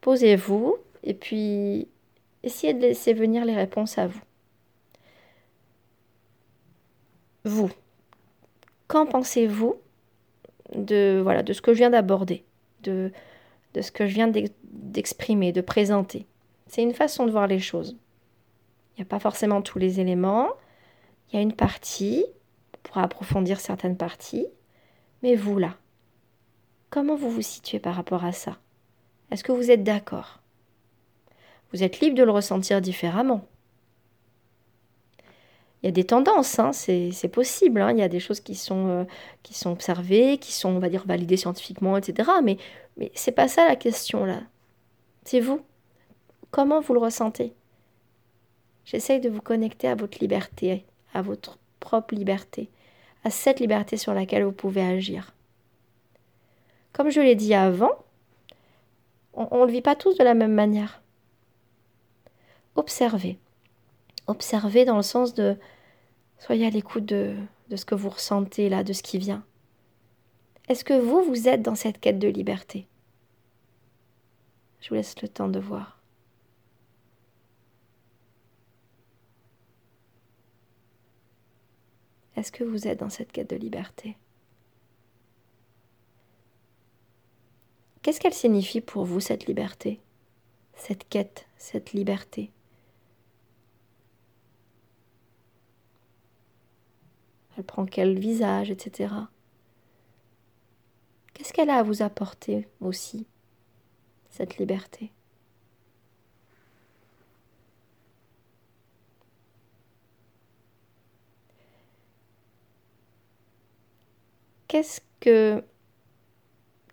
Posez-vous 0.00 0.76
et 1.02 1.14
puis 1.14 1.88
essayez 2.44 2.72
de 2.72 2.80
laisser 2.80 3.14
venir 3.14 3.44
les 3.44 3.56
réponses 3.56 3.98
à 3.98 4.06
vous. 4.06 4.20
Vous, 7.44 7.70
qu'en 8.88 9.06
pensez-vous 9.06 9.76
de, 10.74 11.20
voilà, 11.22 11.42
de 11.42 11.52
ce 11.52 11.62
que 11.62 11.72
je 11.72 11.78
viens 11.78 11.90
d'aborder, 11.90 12.44
de, 12.82 13.12
de 13.74 13.80
ce 13.80 13.90
que 13.90 14.06
je 14.06 14.14
viens 14.14 14.30
d'exprimer, 14.62 15.52
de 15.52 15.60
présenter? 15.60 16.26
C'est 16.66 16.82
une 16.82 16.94
façon 16.94 17.26
de 17.26 17.30
voir 17.30 17.46
les 17.46 17.60
choses. 17.60 17.96
Il 18.96 19.00
n'y 19.00 19.02
a 19.02 19.08
pas 19.08 19.18
forcément 19.18 19.62
tous 19.62 19.78
les 19.78 20.00
éléments. 20.00 20.48
Il 21.28 21.36
y 21.36 21.38
a 21.38 21.42
une 21.42 21.54
partie 21.54 22.24
pour 22.82 22.98
approfondir 22.98 23.60
certaines 23.60 23.96
parties. 23.96 24.46
Mais 25.22 25.34
vous 25.34 25.58
là, 25.58 25.76
comment 26.90 27.16
vous 27.16 27.30
vous 27.30 27.42
situez 27.42 27.78
par 27.78 27.94
rapport 27.94 28.24
à 28.24 28.32
ça? 28.32 28.58
Est-ce 29.30 29.44
que 29.44 29.52
vous 29.52 29.70
êtes 29.70 29.82
d'accord? 29.82 30.40
Vous 31.72 31.82
êtes 31.82 32.00
libre 32.00 32.16
de 32.16 32.22
le 32.22 32.30
ressentir 32.30 32.80
différemment. 32.80 33.46
Il 35.82 35.86
y 35.86 35.88
a 35.88 35.92
des 35.92 36.04
tendances, 36.04 36.58
hein, 36.58 36.72
c'est 36.72 37.28
possible. 37.28 37.80
Hein. 37.80 37.92
il 37.92 37.98
y 37.98 38.02
a 38.02 38.08
des 38.08 38.20
choses 38.20 38.40
qui 38.40 38.54
sont, 38.54 38.88
euh, 38.88 39.04
qui 39.42 39.54
sont 39.54 39.70
observées, 39.70 40.38
qui 40.38 40.52
sont, 40.52 40.70
on 40.70 40.78
va 40.78 40.88
dire, 40.88 41.04
validées 41.06 41.36
scientifiquement, 41.36 41.96
etc. 41.96 42.30
Mais, 42.42 42.56
mais 42.96 43.12
c'est 43.14 43.32
pas 43.32 43.46
ça 43.46 43.68
la 43.68 43.76
question 43.76 44.24
là. 44.24 44.40
C'est 45.24 45.40
vous. 45.40 45.60
Comment 46.50 46.80
vous 46.80 46.94
le 46.94 47.00
ressentez? 47.00 47.54
J'essaye 48.84 49.20
de 49.20 49.28
vous 49.28 49.40
connecter 49.40 49.88
à 49.88 49.94
votre 49.94 50.18
liberté, 50.20 50.84
à 51.12 51.22
votre 51.22 51.58
propre 51.80 52.14
liberté, 52.14 52.70
à 53.24 53.30
cette 53.30 53.60
liberté 53.60 53.96
sur 53.96 54.14
laquelle 54.14 54.44
vous 54.44 54.52
pouvez 54.52 54.82
agir. 54.82 55.34
Comme 56.92 57.10
je 57.10 57.20
l'ai 57.20 57.34
dit 57.34 57.52
avant, 57.52 57.92
on 59.34 59.60
ne 59.60 59.66
le 59.66 59.72
vit 59.72 59.82
pas 59.82 59.96
tous 59.96 60.16
de 60.16 60.24
la 60.24 60.34
même 60.34 60.54
manière. 60.54 61.02
Observez. 62.74 63.38
Observez 64.26 64.84
dans 64.84 64.96
le 64.96 65.02
sens 65.02 65.34
de 65.34 65.56
soyez 66.38 66.66
à 66.66 66.70
l'écoute 66.70 67.04
de, 67.04 67.36
de 67.68 67.76
ce 67.76 67.84
que 67.84 67.94
vous 67.94 68.08
ressentez 68.08 68.68
là, 68.68 68.84
de 68.84 68.92
ce 68.92 69.02
qui 69.02 69.18
vient. 69.18 69.44
Est-ce 70.68 70.84
que 70.84 70.98
vous, 70.98 71.22
vous 71.22 71.48
êtes 71.48 71.62
dans 71.62 71.74
cette 71.74 72.00
quête 72.00 72.18
de 72.18 72.28
liberté? 72.28 72.86
Je 74.80 74.88
vous 74.88 74.94
laisse 74.94 75.20
le 75.22 75.28
temps 75.28 75.48
de 75.48 75.58
voir. 75.58 75.95
Est-ce 82.36 82.52
que 82.52 82.64
vous 82.64 82.86
êtes 82.86 83.00
dans 83.00 83.08
cette 83.08 83.32
quête 83.32 83.50
de 83.50 83.56
liberté? 83.56 84.16
Qu'est-ce 88.02 88.20
qu'elle 88.20 88.34
signifie 88.34 88.80
pour 88.80 89.04
vous, 89.04 89.20
cette 89.20 89.46
liberté? 89.46 90.00
Cette 90.74 91.08
quête, 91.08 91.48
cette 91.56 91.92
liberté? 91.92 92.52
Elle 97.56 97.64
prend 97.64 97.86
quel 97.86 98.18
visage, 98.18 98.70
etc. 98.70 99.14
Qu'est-ce 101.32 101.54
qu'elle 101.54 101.70
a 101.70 101.78
à 101.78 101.82
vous 101.82 102.02
apporter 102.02 102.68
aussi, 102.80 103.26
cette 104.30 104.58
liberté? 104.58 105.10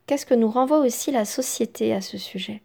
Qu'est-ce 0.06 0.26
que, 0.26 0.34
nous 0.34 0.50
renvoie 0.50 0.80
aussi 0.80 1.12
la 1.12 1.26
société 1.26 1.94
à 1.94 2.02
ce 2.02 2.18
sujet? 2.18 2.62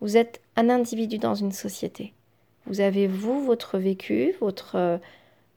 Vous 0.00 0.16
êtes 0.16 0.40
un 0.56 0.70
individu 0.70 1.18
dans 1.18 1.34
une 1.34 1.52
société. 1.52 2.14
Vous 2.66 2.80
avez, 2.80 3.06
vous, 3.06 3.44
votre 3.44 3.78
vécu, 3.78 4.34
votre 4.40 4.76
euh, 4.76 4.98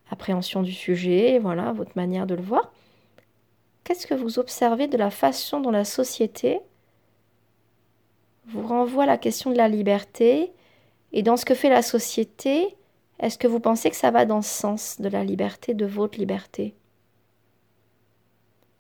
appréhension 0.10 0.62
du 0.62 0.74
sujet, 0.74 1.40
voilà, 1.40 1.72
votre 1.72 1.96
manière 1.96 2.28
de 2.28 2.36
le 2.36 2.42
voir. 2.42 2.72
Qu'est-ce 3.84 4.08
que 4.08 4.14
vous 4.14 4.40
observez 4.40 4.88
de 4.88 4.98
la 4.98 5.10
façon 5.10 5.60
dont 5.60 5.72
la 5.72 5.86
société 5.86 6.60
vous 8.48 8.66
renvoie 8.66 9.06
la 9.06 9.18
question 9.18 9.52
de 9.52 9.58
la 9.58 9.68
liberté? 9.68 10.52
Et 11.12 11.22
dans 11.22 11.38
ce 11.38 11.46
que 11.46 11.56
fait 11.56 11.70
la 11.70 11.82
société, 11.82 12.76
est-ce 13.20 13.38
que 13.38 13.48
vous 13.48 13.60
pensez 13.60 13.90
que 13.90 13.96
ça 13.96 14.12
va 14.12 14.26
dans 14.26 14.38
le 14.38 14.42
sens 14.42 15.00
de 15.00 15.10
la 15.10 15.24
liberté, 15.24 15.74
de 15.74 15.86
votre 15.86 16.18
liberté? 16.18 16.76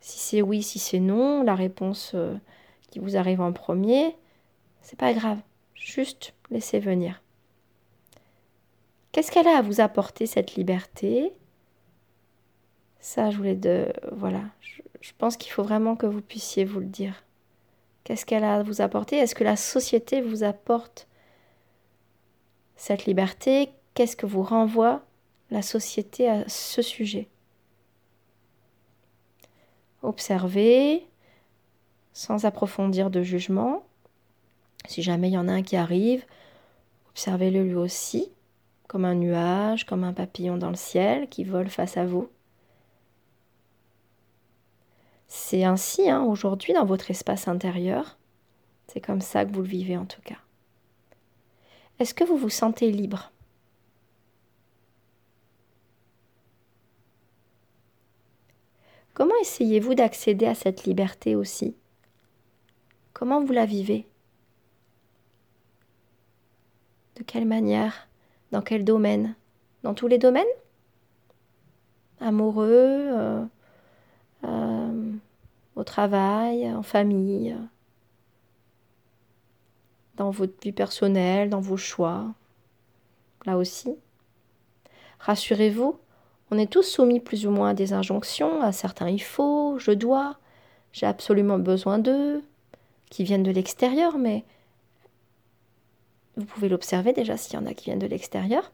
Si 0.03 0.19
c'est 0.19 0.41
oui, 0.41 0.61
si 0.61 0.79
c'est 0.79 0.99
non, 0.99 1.43
la 1.43 1.55
réponse 1.55 2.11
euh, 2.13 2.35
qui 2.91 2.99
vous 2.99 3.15
arrive 3.15 3.39
en 3.39 3.53
premier, 3.53 4.17
c'est 4.81 4.99
pas 4.99 5.13
grave. 5.13 5.39
Juste 5.75 6.33
laissez 6.51 6.79
venir. 6.79 7.23
Qu'est-ce 9.13 9.31
qu'elle 9.31 9.47
a 9.47 9.59
à 9.59 9.61
vous 9.61 9.79
apporter 9.79 10.25
cette 10.25 10.55
liberté? 10.55 11.31
Ça, 12.99 13.31
je 13.31 13.37
voulais 13.37 13.55
de. 13.55 13.93
Voilà. 14.11 14.41
Je, 14.59 14.81
je 14.99 15.11
pense 15.17 15.37
qu'il 15.37 15.53
faut 15.53 15.63
vraiment 15.63 15.95
que 15.95 16.05
vous 16.05 16.21
puissiez 16.21 16.65
vous 16.65 16.81
le 16.81 16.85
dire. 16.85 17.23
Qu'est-ce 18.03 18.25
qu'elle 18.25 18.43
a 18.43 18.55
à 18.55 18.63
vous 18.63 18.81
apporter? 18.81 19.15
Est-ce 19.15 19.35
que 19.35 19.45
la 19.45 19.55
société 19.55 20.19
vous 20.19 20.43
apporte 20.43 21.07
cette 22.75 23.05
liberté? 23.05 23.69
Qu'est-ce 23.93 24.17
que 24.17 24.25
vous 24.25 24.43
renvoie 24.43 25.05
la 25.49 25.61
société 25.61 26.29
à 26.29 26.43
ce 26.49 26.81
sujet? 26.81 27.29
Observer 30.03 31.07
sans 32.13 32.45
approfondir 32.45 33.09
de 33.09 33.23
jugement. 33.23 33.83
Si 34.87 35.01
jamais 35.01 35.29
il 35.29 35.33
y 35.33 35.37
en 35.37 35.47
a 35.47 35.53
un 35.53 35.63
qui 35.63 35.75
arrive, 35.75 36.25
observez-le 37.09 37.63
lui 37.63 37.75
aussi, 37.75 38.29
comme 38.87 39.05
un 39.05 39.15
nuage, 39.15 39.85
comme 39.85 40.03
un 40.03 40.13
papillon 40.13 40.57
dans 40.57 40.69
le 40.69 40.75
ciel 40.75 41.27
qui 41.29 41.43
vole 41.43 41.69
face 41.69 41.97
à 41.97 42.05
vous. 42.05 42.29
C'est 45.27 45.63
ainsi 45.63 46.09
hein, 46.09 46.21
aujourd'hui 46.21 46.73
dans 46.73 46.85
votre 46.85 47.09
espace 47.09 47.47
intérieur. 47.47 48.19
C'est 48.87 49.01
comme 49.01 49.21
ça 49.21 49.45
que 49.45 49.51
vous 49.51 49.61
le 49.61 49.67
vivez 49.67 49.97
en 49.97 50.05
tout 50.05 50.21
cas. 50.21 50.37
Est-ce 51.97 52.13
que 52.13 52.23
vous 52.23 52.37
vous 52.37 52.49
sentez 52.49 52.91
libre? 52.91 53.32
Comment 59.13 59.35
essayez-vous 59.41 59.93
d'accéder 59.93 60.47
à 60.47 60.55
cette 60.55 60.85
liberté 60.85 61.35
aussi? 61.35 61.75
Comment 63.13 63.43
vous 63.43 63.53
la 63.53 63.65
vivez? 63.65 64.07
De 67.15 67.23
quelle 67.23 67.45
manière? 67.45 68.07
Dans 68.51 68.61
quel 68.61 68.83
domaine? 68.83 69.35
Dans 69.83 69.93
tous 69.93 70.07
les 70.07 70.17
domaines? 70.17 70.43
Amoureux 72.19 72.67
euh, 72.71 73.45
euh, 74.45 75.11
Au 75.75 75.83
travail 75.83 76.71
En 76.73 76.83
famille 76.83 77.55
Dans 80.15 80.31
votre 80.31 80.59
vie 80.63 80.71
personnelle 80.71 81.49
Dans 81.49 81.61
vos 81.61 81.77
choix? 81.77 82.33
Là 83.45 83.57
aussi? 83.57 83.95
Rassurez-vous, 85.19 85.99
on 86.53 86.57
est 86.59 86.71
tous 86.71 86.83
soumis 86.83 87.19
plus 87.19 87.47
ou 87.47 87.49
moins 87.49 87.69
à 87.69 87.73
des 87.73 87.93
injonctions, 87.93 88.61
à 88.61 88.71
certains 88.71 89.09
il 89.09 89.21
faut, 89.21 89.79
je 89.79 89.91
dois, 89.91 90.37
j'ai 90.91 91.07
absolument 91.07 91.57
besoin 91.57 91.97
d'eux, 91.97 92.43
qui 93.09 93.23
viennent 93.23 93.41
de 93.43 93.49
l'extérieur, 93.49 94.19
mais 94.19 94.45
vous 96.37 96.45
pouvez 96.45 96.69
l'observer 96.69 97.11
déjà 97.11 97.37
s'il 97.37 97.55
y 97.55 97.57
en 97.57 97.65
a 97.65 97.73
qui 97.73 97.85
viennent 97.85 97.97
de 97.97 98.05
l'extérieur. 98.05 98.71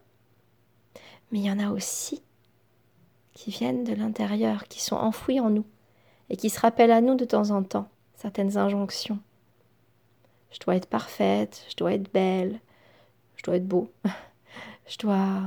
Mais 1.32 1.40
il 1.40 1.46
y 1.46 1.52
en 1.52 1.60
a 1.60 1.72
aussi 1.72 2.22
qui 3.34 3.50
viennent 3.50 3.86
de 3.86 3.94
l'intérieur, 3.94 4.68
qui 4.68 4.82
sont 4.82 4.98
enfouis 4.98 5.40
en 5.40 5.50
nous 5.50 5.66
et 6.30 6.36
qui 6.36 6.50
se 6.50 6.60
rappellent 6.60 6.92
à 6.92 7.00
nous 7.00 7.16
de 7.16 7.26
temps 7.26 7.52
en 7.52 7.64
temps 7.64 7.88
certaines 8.16 8.58
injonctions. 8.58 9.20
Je 10.52 10.60
dois 10.60 10.76
être 10.76 10.88
parfaite, 10.88 11.66
je 11.70 11.78
dois 11.78 11.94
être 11.94 12.12
belle, 12.12 12.60
je 13.38 13.44
dois 13.44 13.56
être 13.56 13.68
beau, 13.68 13.90
je 14.88 14.98
dois 14.98 15.44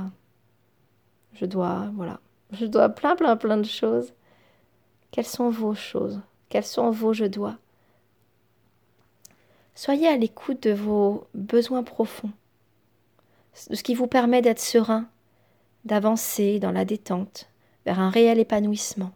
je 1.33 1.45
dois, 1.45 1.89
voilà, 1.95 2.19
je 2.51 2.65
dois 2.65 2.89
plein, 2.89 3.15
plein, 3.15 3.35
plein 3.35 3.57
de 3.57 3.65
choses. 3.65 4.13
Quelles 5.11 5.25
sont 5.25 5.49
vos 5.49 5.75
choses? 5.75 6.21
Quels 6.49 6.63
sont 6.63 6.91
vos 6.91 7.13
je 7.13 7.25
dois? 7.25 7.57
Soyez 9.75 10.07
à 10.07 10.17
l'écoute 10.17 10.63
de 10.63 10.71
vos 10.73 11.27
besoins 11.33 11.83
profonds, 11.83 12.31
de 13.69 13.75
ce 13.75 13.83
qui 13.83 13.95
vous 13.95 14.07
permet 14.07 14.41
d'être 14.41 14.59
serein, 14.59 15.07
d'avancer 15.85 16.59
dans 16.59 16.71
la 16.71 16.85
détente, 16.85 17.49
vers 17.85 17.99
un 17.99 18.09
réel 18.09 18.39
épanouissement. 18.39 19.11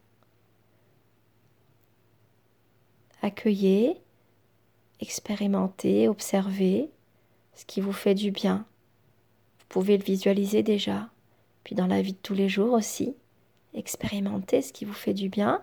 Accueillez, 3.21 4.01
expérimentez, 4.99 6.08
observez 6.08 6.89
ce 7.56 7.65
qui 7.65 7.82
vous 7.82 7.93
fait 7.93 8.15
du 8.15 8.32
bien. 8.32 8.65
Vous 9.60 9.65
pouvez 9.69 9.97
le 9.97 10.03
visualiser 10.03 10.63
déjà. 10.63 11.10
Puis 11.67 11.75
dans 11.75 11.88
la 11.88 12.01
vie 12.01 12.13
de 12.13 12.17
tous 12.23 12.34
les 12.34 12.47
jours 12.47 12.71
aussi, 12.71 13.13
expérimentez 13.73 14.62
ce 14.62 14.71
qui 14.71 14.86
vous 14.86 14.93
fait 14.93 15.13
du 15.13 15.27
bien, 15.27 15.62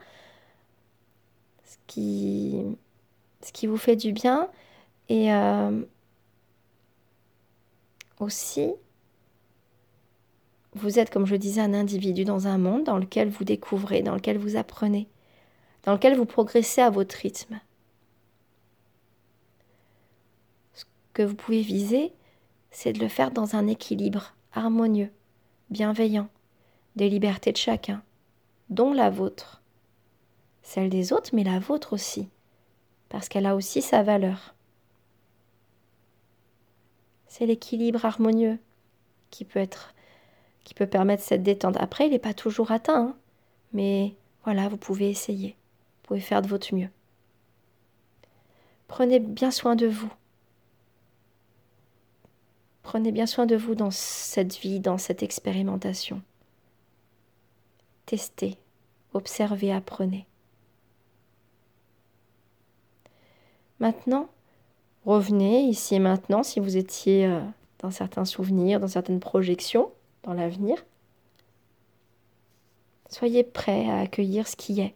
ce 1.64 1.78
qui, 1.86 3.66
vous 3.66 3.78
fait 3.78 3.96
du 3.96 4.12
bien. 4.12 4.50
Et 5.08 5.32
euh, 5.32 5.82
aussi 8.20 8.74
vous 10.74 10.98
êtes, 10.98 11.08
comme 11.08 11.24
je 11.24 11.36
disais, 11.36 11.62
un 11.62 11.72
individu 11.72 12.26
dans 12.26 12.48
un 12.48 12.58
monde 12.58 12.84
dans 12.84 12.98
lequel 12.98 13.30
vous 13.30 13.44
découvrez, 13.44 14.02
dans 14.02 14.14
lequel 14.14 14.36
vous 14.36 14.56
apprenez, 14.56 15.08
dans 15.84 15.92
lequel 15.94 16.18
vous 16.18 16.26
progressez 16.26 16.82
à 16.82 16.90
votre 16.90 17.16
rythme. 17.16 17.58
Ce 20.74 20.84
que 21.14 21.22
vous 21.22 21.34
pouvez 21.34 21.62
viser, 21.62 22.12
c'est 22.70 22.92
de 22.92 23.00
le 23.00 23.08
faire 23.08 23.30
dans 23.30 23.56
un 23.56 23.68
équilibre 23.68 24.34
harmonieux 24.52 25.10
bienveillant, 25.74 26.28
des 26.94 27.10
libertés 27.10 27.50
de 27.52 27.58
chacun, 27.58 28.02
dont 28.70 28.92
la 28.92 29.10
vôtre. 29.10 29.60
Celle 30.62 30.88
des 30.88 31.12
autres, 31.12 31.30
mais 31.34 31.44
la 31.44 31.58
vôtre 31.58 31.92
aussi, 31.92 32.28
parce 33.08 33.28
qu'elle 33.28 33.44
a 33.44 33.56
aussi 33.56 33.82
sa 33.82 34.02
valeur. 34.02 34.54
C'est 37.26 37.44
l'équilibre 37.44 38.04
harmonieux 38.04 38.58
qui 39.30 39.44
peut 39.44 39.58
être, 39.58 39.94
qui 40.62 40.74
peut 40.74 40.86
permettre 40.86 41.24
cette 41.24 41.42
détente. 41.42 41.76
Après, 41.78 42.06
il 42.06 42.12
n'est 42.12 42.20
pas 42.20 42.34
toujours 42.34 42.70
atteint, 42.70 43.08
hein, 43.08 43.16
mais 43.72 44.14
voilà, 44.44 44.68
vous 44.68 44.76
pouvez 44.76 45.10
essayer, 45.10 45.50
vous 45.50 46.06
pouvez 46.06 46.20
faire 46.20 46.40
de 46.40 46.48
votre 46.48 46.72
mieux. 46.72 46.90
Prenez 48.86 49.18
bien 49.18 49.50
soin 49.50 49.74
de 49.74 49.88
vous. 49.88 50.12
Prenez 52.84 53.12
bien 53.12 53.26
soin 53.26 53.46
de 53.46 53.56
vous 53.56 53.74
dans 53.74 53.90
cette 53.90 54.56
vie, 54.58 54.78
dans 54.78 54.98
cette 54.98 55.22
expérimentation. 55.22 56.20
Testez, 58.04 58.58
observez, 59.14 59.72
apprenez. 59.72 60.26
Maintenant, 63.80 64.28
revenez 65.06 65.62
ici 65.62 65.94
et 65.94 65.98
maintenant 65.98 66.42
si 66.42 66.60
vous 66.60 66.76
étiez 66.76 67.26
euh, 67.26 67.40
dans 67.78 67.90
certains 67.90 68.26
souvenirs, 68.26 68.80
dans 68.80 68.86
certaines 68.86 69.18
projections, 69.18 69.90
dans 70.22 70.34
l'avenir. 70.34 70.84
Soyez 73.08 73.44
prêts 73.44 73.88
à 73.88 74.00
accueillir 74.00 74.46
ce 74.46 74.56
qui 74.56 74.80
est, 74.82 74.94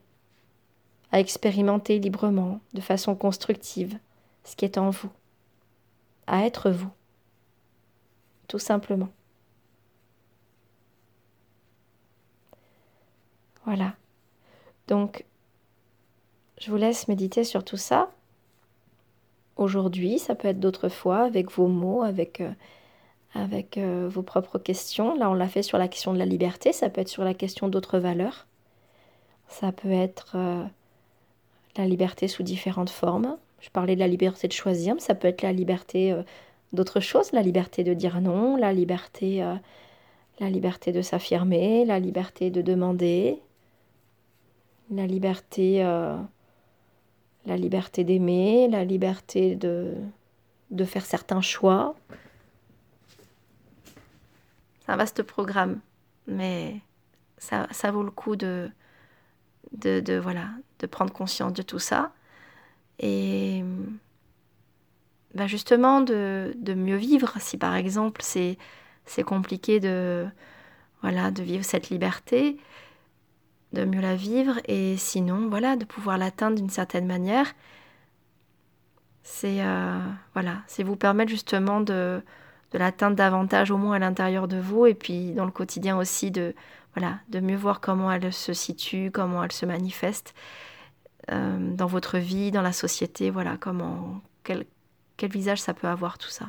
à 1.11 1.20
expérimenter 1.20 1.98
librement, 1.98 2.61
de 2.74 2.83
façon 2.83 3.14
constructive, 3.16 3.98
ce 4.44 4.57
qui 4.57 4.66
est 4.66 4.77
en 4.77 4.90
vous, 4.90 5.11
à 6.27 6.44
être 6.44 6.70
vous 6.70 6.90
tout 8.48 8.58
simplement. 8.58 9.08
Voilà. 13.64 13.94
Donc, 14.87 15.26
je 16.58 16.70
vous 16.70 16.78
laisse 16.78 17.06
méditer 17.06 17.44
sur 17.44 17.62
tout 17.64 17.76
ça. 17.76 18.11
Aujourd'hui, 19.56 20.18
ça 20.18 20.34
peut 20.34 20.48
être 20.48 20.61
d'autres 20.61 20.88
fois, 20.88 21.24
avec 21.24 21.50
vos 21.50 21.66
mots, 21.66 22.02
avec, 22.02 22.40
euh, 22.40 22.50
avec 23.34 23.76
euh, 23.76 24.08
vos 24.11 24.22
propres 24.22 24.58
questions. 24.58 25.14
Là, 25.14 25.30
on 25.30 25.34
l'a 25.34 25.48
fait 25.48 25.62
sur 25.62 25.76
la 25.76 25.88
question 25.88 26.14
de 26.14 26.18
la 26.18 26.24
liberté, 26.24 26.72
ça 26.72 26.88
peut 26.88 27.02
être 27.02 27.08
sur 27.08 27.24
la 27.24 27.34
question 27.34 27.68
d'autres 27.68 27.98
valeurs. 27.98 28.46
Ça 29.48 29.72
peut 29.72 29.90
être 29.90 30.32
euh, 30.37 30.64
la 31.76 31.87
liberté 31.87 32.26
sous 32.28 32.42
différentes 32.42 32.90
formes. 32.90 33.37
Je 33.61 33.68
parlais 33.70 33.96
de 33.96 34.00
la 34.00 34.08
liberté 34.08 34.48
de 34.48 34.52
choisir, 34.52 34.94
mais 34.94 35.00
ça 35.00 35.14
peut 35.14 35.28
être 35.28 35.42
la 35.42 35.52
liberté 35.52 36.16
d'autres 36.72 37.00
choses, 37.00 37.33
la 37.33 37.42
liberté 37.42 37.85
de 37.85 37.94
dire 37.94 38.20
non, 38.20 38.57
la 38.57 38.72
liberté, 38.72 39.42
euh, 39.42 39.54
la 40.40 40.50
liberté 40.50 40.92
de 40.92 41.02
s'affirmer, 41.02 41.85
la 41.85 41.98
liberté 41.98 42.50
de 42.50 42.62
demander, 42.62 43.40
la 44.90 45.07
liberté, 45.07 45.85
euh, 45.85 46.16
liberté 47.46 48.04
d'aimer, 48.04 48.68
la 48.68 48.85
liberté 48.85 49.57
de, 49.57 49.94
faire 50.85 51.04
certains 51.04 51.40
choix. 51.40 51.94
C'est 54.81 54.92
un 54.92 54.96
vaste 54.96 55.22
programme, 55.22 55.81
mais 56.26 56.81
ça, 57.38 57.66
vaut 57.90 58.02
le 58.02 58.11
coup 58.11 58.37
de, 58.37 58.70
de, 59.72 60.00
de, 60.00 60.14
voilà, 60.14 60.48
de 60.78 60.87
prendre 60.87 61.12
conscience 61.12 61.52
de 61.52 61.62
tout 61.62 61.78
ça. 61.78 62.12
Et 63.00 63.62
bah, 65.38 65.46
justement 65.46 66.01
de, 66.01 66.53
mieux 66.66 66.96
vivre. 66.96 67.33
Si 67.38 67.57
par 67.57 67.77
exemple 67.77 68.20
c'est, 68.24 68.59
c'est 69.07 69.22
compliqué 69.22 69.79
de, 69.79 70.27
voilà, 71.01 71.31
de 71.31 71.42
vivre 71.44 71.64
cette 71.64 71.90
liberté, 71.90 72.57
de 73.72 73.85
mieux 73.85 74.01
la 74.01 74.16
vivre 74.16 74.59
et 74.66 74.96
sinon 74.96 75.48
voilà 75.48 75.77
de 75.77 75.85
pouvoir 75.85 76.18
l'atteindre 76.18 76.57
d'une 76.57 76.70
certaine 76.70 77.07
manière. 77.07 77.46
C'est 79.22 79.62
euh, 79.62 80.01
voilà, 80.35 80.62
c'est 80.66 80.83
vous 80.83 80.96
permettre 80.96 81.31
justement 81.31 81.81
de, 81.81 82.20
de 82.72 82.79
l'atteindre 82.79 83.14
davantage 83.14 83.70
au 83.70 83.77
moins 83.77 83.94
à 83.96 83.98
l'intérieur 84.01 84.48
de 84.48 84.59
vous 84.59 84.87
et 84.87 84.94
puis 84.94 85.33
dans 85.35 85.44
le 85.44 85.53
quotidien 85.53 85.96
aussi 85.98 86.33
de 86.33 86.55
voilà 86.96 87.20
de 87.29 87.38
mieux 87.38 87.57
voir 87.57 87.81
comment 87.81 88.11
elle 88.11 88.33
se 88.33 88.53
situe, 88.53 89.11
comment 89.12 89.44
elle 89.44 89.53
se 89.53 89.66
manifeste 89.66 90.35
euh, 91.31 91.74
dans 91.77 91.87
votre 91.87 92.18
vie, 92.18 92.51
dans 92.51 92.62
la 92.62 92.72
société, 92.72 93.31
voilà 93.31 93.57
comment 93.59 94.20
quel, 94.44 94.64
quel 95.18 95.31
visage 95.31 95.61
ça 95.61 95.74
peut 95.74 95.88
avoir 95.88 96.16
tout 96.16 96.31
ça. 96.31 96.46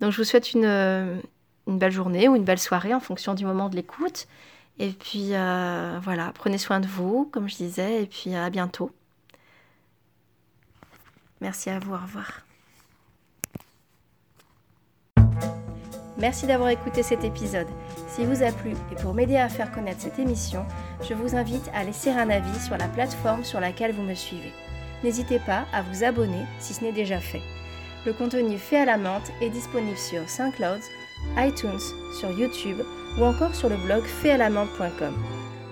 Donc 0.00 0.12
je 0.12 0.16
vous 0.16 0.24
souhaite 0.24 0.54
une, 0.54 0.64
euh, 0.64 1.20
une 1.66 1.78
belle 1.78 1.92
journée 1.92 2.28
ou 2.28 2.36
une 2.36 2.44
belle 2.44 2.58
soirée 2.58 2.94
en 2.94 3.00
fonction 3.00 3.34
du 3.34 3.44
moment 3.44 3.68
de 3.68 3.76
l'écoute. 3.76 4.26
Et 4.78 4.90
puis 4.90 5.30
euh, 5.32 5.98
voilà, 6.02 6.32
prenez 6.34 6.58
soin 6.58 6.80
de 6.80 6.86
vous, 6.86 7.28
comme 7.32 7.48
je 7.48 7.56
disais, 7.56 8.02
et 8.02 8.06
puis 8.06 8.34
à 8.34 8.48
bientôt. 8.48 8.90
Merci 11.40 11.68
à 11.68 11.78
vous, 11.78 11.92
au 11.92 11.98
revoir. 11.98 12.42
Merci 16.18 16.46
d'avoir 16.46 16.70
écouté 16.70 17.02
cet 17.02 17.24
épisode. 17.24 17.66
S'il 18.08 18.26
vous 18.26 18.42
a 18.42 18.50
plu 18.50 18.72
et 18.90 18.94
pour 19.02 19.12
m'aider 19.12 19.36
à 19.36 19.50
faire 19.50 19.70
connaître 19.70 20.00
cette 20.00 20.18
émission, 20.18 20.64
je 21.02 21.12
vous 21.12 21.36
invite 21.36 21.68
à 21.74 21.84
laisser 21.84 22.10
un 22.10 22.30
avis 22.30 22.58
sur 22.60 22.76
la 22.78 22.88
plateforme 22.88 23.44
sur 23.44 23.60
laquelle 23.60 23.92
vous 23.92 24.02
me 24.02 24.14
suivez. 24.14 24.52
N'hésitez 25.06 25.38
pas 25.38 25.66
à 25.72 25.82
vous 25.82 26.02
abonner 26.02 26.44
si 26.58 26.74
ce 26.74 26.82
n'est 26.82 26.90
déjà 26.90 27.20
fait. 27.20 27.42
Le 28.06 28.12
contenu 28.12 28.58
fait 28.58 28.78
à 28.78 28.84
la 28.84 28.96
menthe 28.96 29.30
est 29.40 29.50
disponible 29.50 29.96
sur 29.96 30.28
SoundCloud, 30.28 30.80
iTunes, 31.36 31.78
sur 32.18 32.36
YouTube 32.36 32.82
ou 33.16 33.22
encore 33.22 33.54
sur 33.54 33.68
le 33.68 33.76
blog 33.76 34.02
faitalamante.com. 34.02 35.14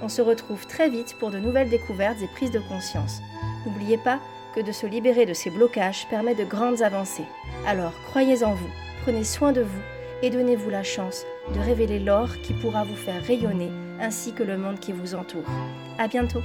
On 0.03 0.09
se 0.09 0.23
retrouve 0.23 0.69
très 0.69 0.89
vite 0.89 1.17
pour 1.19 1.33
de 1.33 1.41
nouvelles 1.41 1.69
découvertes 1.69 2.23
et 2.23 2.29
prises 2.29 2.53
de 2.53 2.61
conscience. 2.61 3.23
N'oubliez 3.67 3.99
pas 3.99 4.21
que 4.55 4.61
de 4.61 4.71
se 4.71 4.87
libérer 4.87 5.27
de 5.27 5.35
ces 5.35 5.51
blocages 5.51 6.07
permet 6.09 6.37
de 6.37 6.45
grandes 6.45 6.83
avancées. 6.83 7.27
Alors 7.67 7.95
croyez 8.11 8.45
en 8.45 8.55
vous, 8.55 8.71
prenez 9.03 9.25
soin 9.25 9.51
de 9.51 9.63
vous 9.63 9.83
et 10.23 10.31
donnez-vous 10.31 10.71
la 10.71 10.85
chance 10.85 11.25
de 11.53 11.59
révéler 11.59 11.99
l'or 11.99 12.29
qui 12.45 12.55
pourra 12.55 12.85
vous 12.85 12.95
faire 12.95 13.21
rayonner 13.25 13.73
ainsi 14.01 14.33
que 14.33 14.45
le 14.45 14.57
monde 14.57 14.79
qui 14.79 14.93
vous 14.93 15.17
entoure. 15.17 15.51
À 15.99 16.07
bientôt! 16.07 16.43